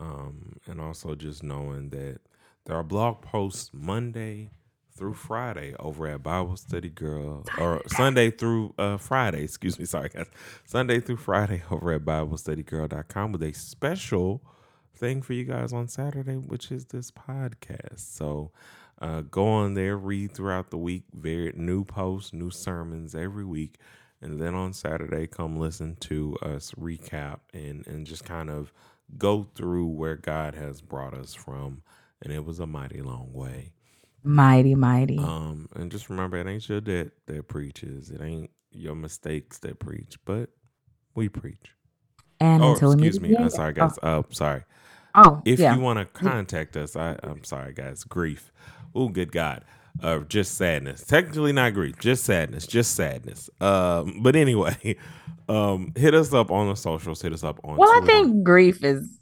um, 0.00 0.56
and 0.66 0.80
also 0.80 1.14
just 1.14 1.42
knowing 1.42 1.90
that 1.90 2.20
there 2.64 2.76
are 2.76 2.82
blog 2.82 3.22
posts 3.22 3.70
Monday 3.72 4.50
through 4.96 5.14
Friday 5.14 5.74
over 5.78 6.08
at 6.08 6.22
Bible 6.22 6.56
Study 6.56 6.88
Girl, 6.88 7.44
or 7.56 7.82
Sunday 7.86 8.30
through 8.30 8.74
uh, 8.78 8.96
Friday, 8.96 9.44
excuse 9.44 9.78
me, 9.78 9.84
sorry 9.86 10.08
guys, 10.08 10.26
Sunday 10.64 11.00
through 11.00 11.18
Friday 11.18 11.62
over 11.70 11.92
at 11.92 12.04
BibleStudyGirl.com 12.04 13.32
with 13.32 13.42
a 13.42 13.52
special 13.52 14.42
thing 14.96 15.22
for 15.22 15.32
you 15.34 15.44
guys 15.44 15.72
on 15.72 15.86
Saturday, 15.86 16.34
which 16.34 16.72
is 16.72 16.86
this 16.86 17.12
podcast. 17.12 18.00
So 18.00 18.50
uh, 19.00 19.22
go 19.22 19.46
on 19.46 19.74
there, 19.74 19.96
read 19.96 20.32
throughout 20.32 20.70
the 20.70 20.78
week, 20.78 21.04
very 21.14 21.52
new 21.54 21.84
posts, 21.84 22.32
new 22.32 22.50
sermons 22.50 23.14
every 23.14 23.44
week. 23.44 23.78
And 24.20 24.40
then 24.40 24.54
on 24.54 24.72
Saturday, 24.72 25.26
come 25.26 25.58
listen 25.58 25.96
to 26.00 26.36
us 26.42 26.72
recap 26.72 27.38
and, 27.54 27.86
and 27.86 28.06
just 28.06 28.24
kind 28.24 28.50
of 28.50 28.72
go 29.16 29.46
through 29.54 29.86
where 29.86 30.16
God 30.16 30.54
has 30.54 30.80
brought 30.80 31.14
us 31.14 31.34
from. 31.34 31.82
And 32.20 32.32
it 32.32 32.44
was 32.44 32.58
a 32.58 32.66
mighty 32.66 33.00
long 33.00 33.32
way. 33.32 33.72
Mighty, 34.24 34.74
mighty. 34.74 35.18
Um, 35.18 35.68
and 35.76 35.90
just 35.90 36.10
remember, 36.10 36.36
it 36.36 36.48
ain't 36.48 36.68
your 36.68 36.80
debt 36.80 37.12
that 37.26 37.46
preaches. 37.46 38.10
It 38.10 38.20
ain't 38.20 38.50
your 38.72 38.96
mistakes 38.96 39.58
that 39.60 39.78
preach, 39.78 40.18
but 40.24 40.50
we 41.14 41.28
preach. 41.28 41.74
And 42.40 42.62
oh, 42.62 42.72
excuse 42.72 43.20
me. 43.20 43.36
I'm 43.36 43.50
sorry, 43.50 43.72
guys. 43.72 43.98
Oh. 44.02 44.18
Uh, 44.18 44.22
sorry. 44.30 44.64
Oh, 45.14 45.42
if 45.44 45.58
yeah. 45.58 45.74
you 45.74 45.80
want 45.80 45.98
to 45.98 46.04
contact 46.04 46.76
us, 46.76 46.96
I, 46.96 47.16
I'm 47.22 47.44
sorry, 47.44 47.72
guys. 47.72 48.04
Grief. 48.04 48.52
Oh, 48.94 49.08
good 49.08 49.32
God. 49.32 49.64
Uh, 50.02 50.20
just 50.20 50.54
sadness. 50.54 51.04
Technically 51.04 51.52
not 51.52 51.74
grief, 51.74 51.98
just 51.98 52.24
sadness, 52.24 52.66
just 52.66 52.94
sadness. 52.94 53.50
Um, 53.60 54.20
but 54.22 54.36
anyway, 54.36 54.96
um, 55.48 55.92
hit 55.96 56.14
us 56.14 56.32
up 56.32 56.50
on 56.50 56.68
the 56.68 56.76
socials. 56.76 57.20
Hit 57.20 57.32
us 57.32 57.42
up 57.42 57.60
on. 57.64 57.76
Well, 57.76 57.92
Twitter. 58.00 58.12
I 58.12 58.22
think 58.22 58.44
grief 58.44 58.84
is 58.84 59.18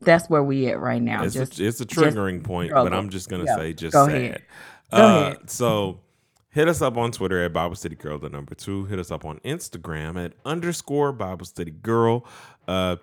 that's 0.00 0.28
where 0.28 0.42
we 0.42 0.68
at 0.68 0.80
right 0.80 1.02
now. 1.02 1.24
It's, 1.24 1.34
just, 1.34 1.58
a, 1.60 1.66
it's 1.66 1.80
a 1.80 1.86
triggering 1.86 2.42
point, 2.42 2.70
struggle. 2.70 2.90
but 2.90 2.96
I'm 2.96 3.10
just 3.10 3.28
gonna 3.28 3.44
yeah. 3.44 3.56
say 3.56 3.72
just 3.72 3.92
Go 3.92 4.06
sad. 4.06 4.16
Ahead. 4.16 4.42
Go 4.90 4.96
uh, 4.96 5.20
ahead. 5.20 5.50
So 5.50 6.00
hit 6.50 6.68
us 6.68 6.82
up 6.82 6.96
on 6.96 7.12
Twitter 7.12 7.44
at 7.44 7.52
Bible 7.52 7.76
Study 7.76 7.96
Girl, 7.96 8.18
the 8.18 8.28
number 8.28 8.54
two. 8.54 8.84
Hit 8.86 8.98
us 8.98 9.10
up 9.10 9.24
on 9.24 9.38
Instagram 9.40 10.22
at 10.22 10.32
underscore 10.44 11.12
Bible 11.12 11.46
Study 11.46 11.70
Girl. 11.70 12.26
Uh, 12.66 12.96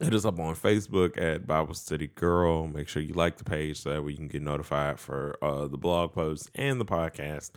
Hit 0.00 0.14
us 0.14 0.24
up 0.24 0.38
on 0.38 0.54
Facebook 0.54 1.20
at 1.20 1.44
Bible 1.44 1.74
Study 1.74 2.06
Girl. 2.06 2.68
Make 2.68 2.86
sure 2.86 3.02
you 3.02 3.14
like 3.14 3.36
the 3.36 3.44
page 3.44 3.80
so 3.80 3.90
that 3.90 4.02
we 4.02 4.14
can 4.14 4.28
get 4.28 4.42
notified 4.42 5.00
for 5.00 5.36
uh, 5.42 5.66
the 5.66 5.76
blog 5.76 6.12
posts 6.12 6.48
and 6.54 6.80
the 6.80 6.84
podcast. 6.84 7.50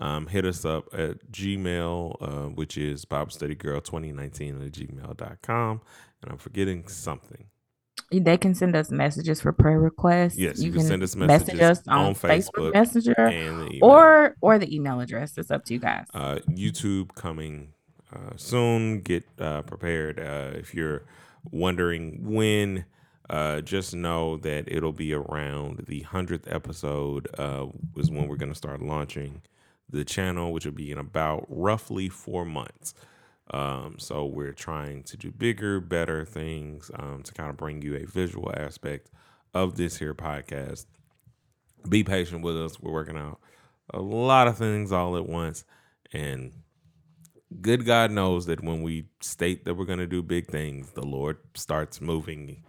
Um, 0.00 0.26
hit 0.26 0.46
us 0.46 0.64
up 0.64 0.88
at 0.94 1.30
Gmail, 1.30 2.16
uh, 2.20 2.48
which 2.48 2.78
is 2.78 3.04
Bible 3.04 3.30
Study 3.30 3.54
Girl 3.54 3.82
2019 3.82 4.62
at 4.62 4.72
gmail.com. 4.72 5.80
And 6.22 6.32
I'm 6.32 6.38
forgetting 6.38 6.88
something. 6.88 7.46
They 8.10 8.38
can 8.38 8.54
send 8.54 8.74
us 8.74 8.90
messages 8.90 9.42
for 9.42 9.52
prayer 9.52 9.78
requests. 9.78 10.38
Yes, 10.38 10.58
you, 10.58 10.66
you 10.66 10.72
can, 10.72 10.80
can, 10.80 10.88
send 10.88 11.02
us 11.02 11.14
messages 11.14 11.60
message 11.60 11.60
us 11.60 11.88
on, 11.88 12.06
on 12.06 12.14
Facebook, 12.14 12.72
Facebook 12.72 12.74
Messenger 12.74 13.78
or 13.82 14.36
or 14.40 14.58
the 14.58 14.74
email 14.74 15.00
address. 15.00 15.36
It's 15.36 15.50
up 15.50 15.64
to 15.66 15.74
you 15.74 15.80
guys. 15.80 16.06
Uh, 16.12 16.38
YouTube 16.48 17.14
coming 17.14 17.74
uh, 18.14 18.32
soon. 18.36 19.00
Get 19.00 19.24
uh, 19.38 19.62
prepared 19.62 20.18
uh, 20.18 20.58
if 20.58 20.74
you're 20.74 21.04
wondering 21.50 22.20
when, 22.22 22.84
uh, 23.30 23.60
just 23.60 23.94
know 23.94 24.36
that 24.38 24.64
it'll 24.66 24.92
be 24.92 25.12
around 25.12 25.84
the 25.86 26.02
100th 26.02 26.52
episode, 26.52 27.28
uh, 27.38 27.66
is 27.96 28.10
when 28.10 28.28
we're 28.28 28.36
going 28.36 28.52
to 28.52 28.58
start 28.58 28.82
launching 28.82 29.42
the 29.88 30.04
channel, 30.04 30.52
which 30.52 30.64
will 30.64 30.72
be 30.72 30.90
in 30.90 30.98
about 30.98 31.46
roughly 31.48 32.08
four 32.08 32.44
months. 32.44 32.94
Um, 33.50 33.96
so 33.98 34.24
we're 34.24 34.52
trying 34.52 35.02
to 35.04 35.16
do 35.16 35.30
bigger, 35.30 35.80
better 35.80 36.24
things 36.24 36.90
um, 36.94 37.22
to 37.22 37.32
kind 37.32 37.50
of 37.50 37.56
bring 37.56 37.82
you 37.82 37.96
a 37.96 38.06
visual 38.06 38.52
aspect 38.56 39.10
of 39.52 39.76
this 39.76 39.98
here 39.98 40.14
podcast. 40.14 40.86
Be 41.88 42.04
patient 42.04 42.42
with 42.42 42.56
us. 42.56 42.80
We're 42.80 42.92
working 42.92 43.18
out 43.18 43.40
a 43.92 44.00
lot 44.00 44.48
of 44.48 44.56
things 44.56 44.92
all 44.92 45.16
at 45.16 45.28
once. 45.28 45.64
And 46.12 46.52
good 47.60 47.84
God 47.84 48.10
knows 48.10 48.46
that 48.46 48.62
when 48.62 48.82
we 48.82 49.06
state 49.20 49.64
that 49.64 49.74
we're 49.74 49.84
going 49.84 49.98
to 49.98 50.06
do 50.06 50.22
big 50.22 50.46
things, 50.46 50.90
the 50.92 51.04
Lord 51.04 51.38
starts 51.54 52.00
moving 52.00 52.62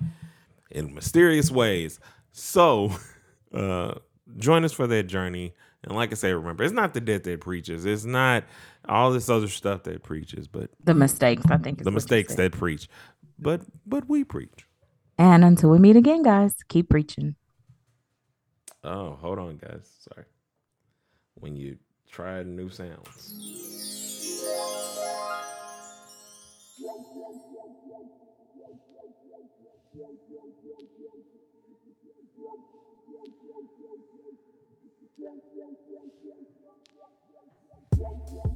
in 0.72 0.94
mysterious 0.94 1.52
ways. 1.52 2.00
So, 2.32 2.92
uh, 3.54 3.96
join 4.38 4.64
us 4.66 4.74
for 4.74 4.88
that 4.88 5.04
journey. 5.04 5.54
And 5.84 5.96
like 5.96 6.12
I 6.12 6.16
say, 6.16 6.34
remember, 6.34 6.64
it's 6.64 6.74
not 6.74 6.94
the 6.94 7.02
death 7.02 7.24
that 7.24 7.42
preaches. 7.42 7.86
It's 7.86 8.06
not 8.06 8.46
all 8.88 9.12
this 9.12 9.30
other 9.30 9.48
stuff 9.48 9.84
that 9.84 10.04
preaches, 10.04 10.48
but 10.48 10.70
the 10.84 10.94
mistakes. 10.94 11.44
I 11.50 11.58
think 11.58 11.84
the 11.84 11.92
mistakes 11.92 12.36
that 12.36 12.54
preach. 12.54 12.88
But 13.38 13.62
but 13.86 14.08
we 14.08 14.24
preach. 14.24 14.68
And 15.18 15.44
until 15.44 15.70
we 15.70 15.80
meet 15.80 15.96
again, 15.96 16.24
guys, 16.24 16.56
keep 16.70 16.90
preaching. 16.90 17.36
Oh, 18.84 19.18
hold 19.22 19.40
on, 19.40 19.58
guys. 19.58 19.90
Sorry. 20.10 20.26
When 21.36 21.56
you 21.56 21.78
try 22.10 22.44
new 22.44 22.70
sounds. 22.70 24.03
Yeah, 29.96 30.08
yeah. 37.98 38.53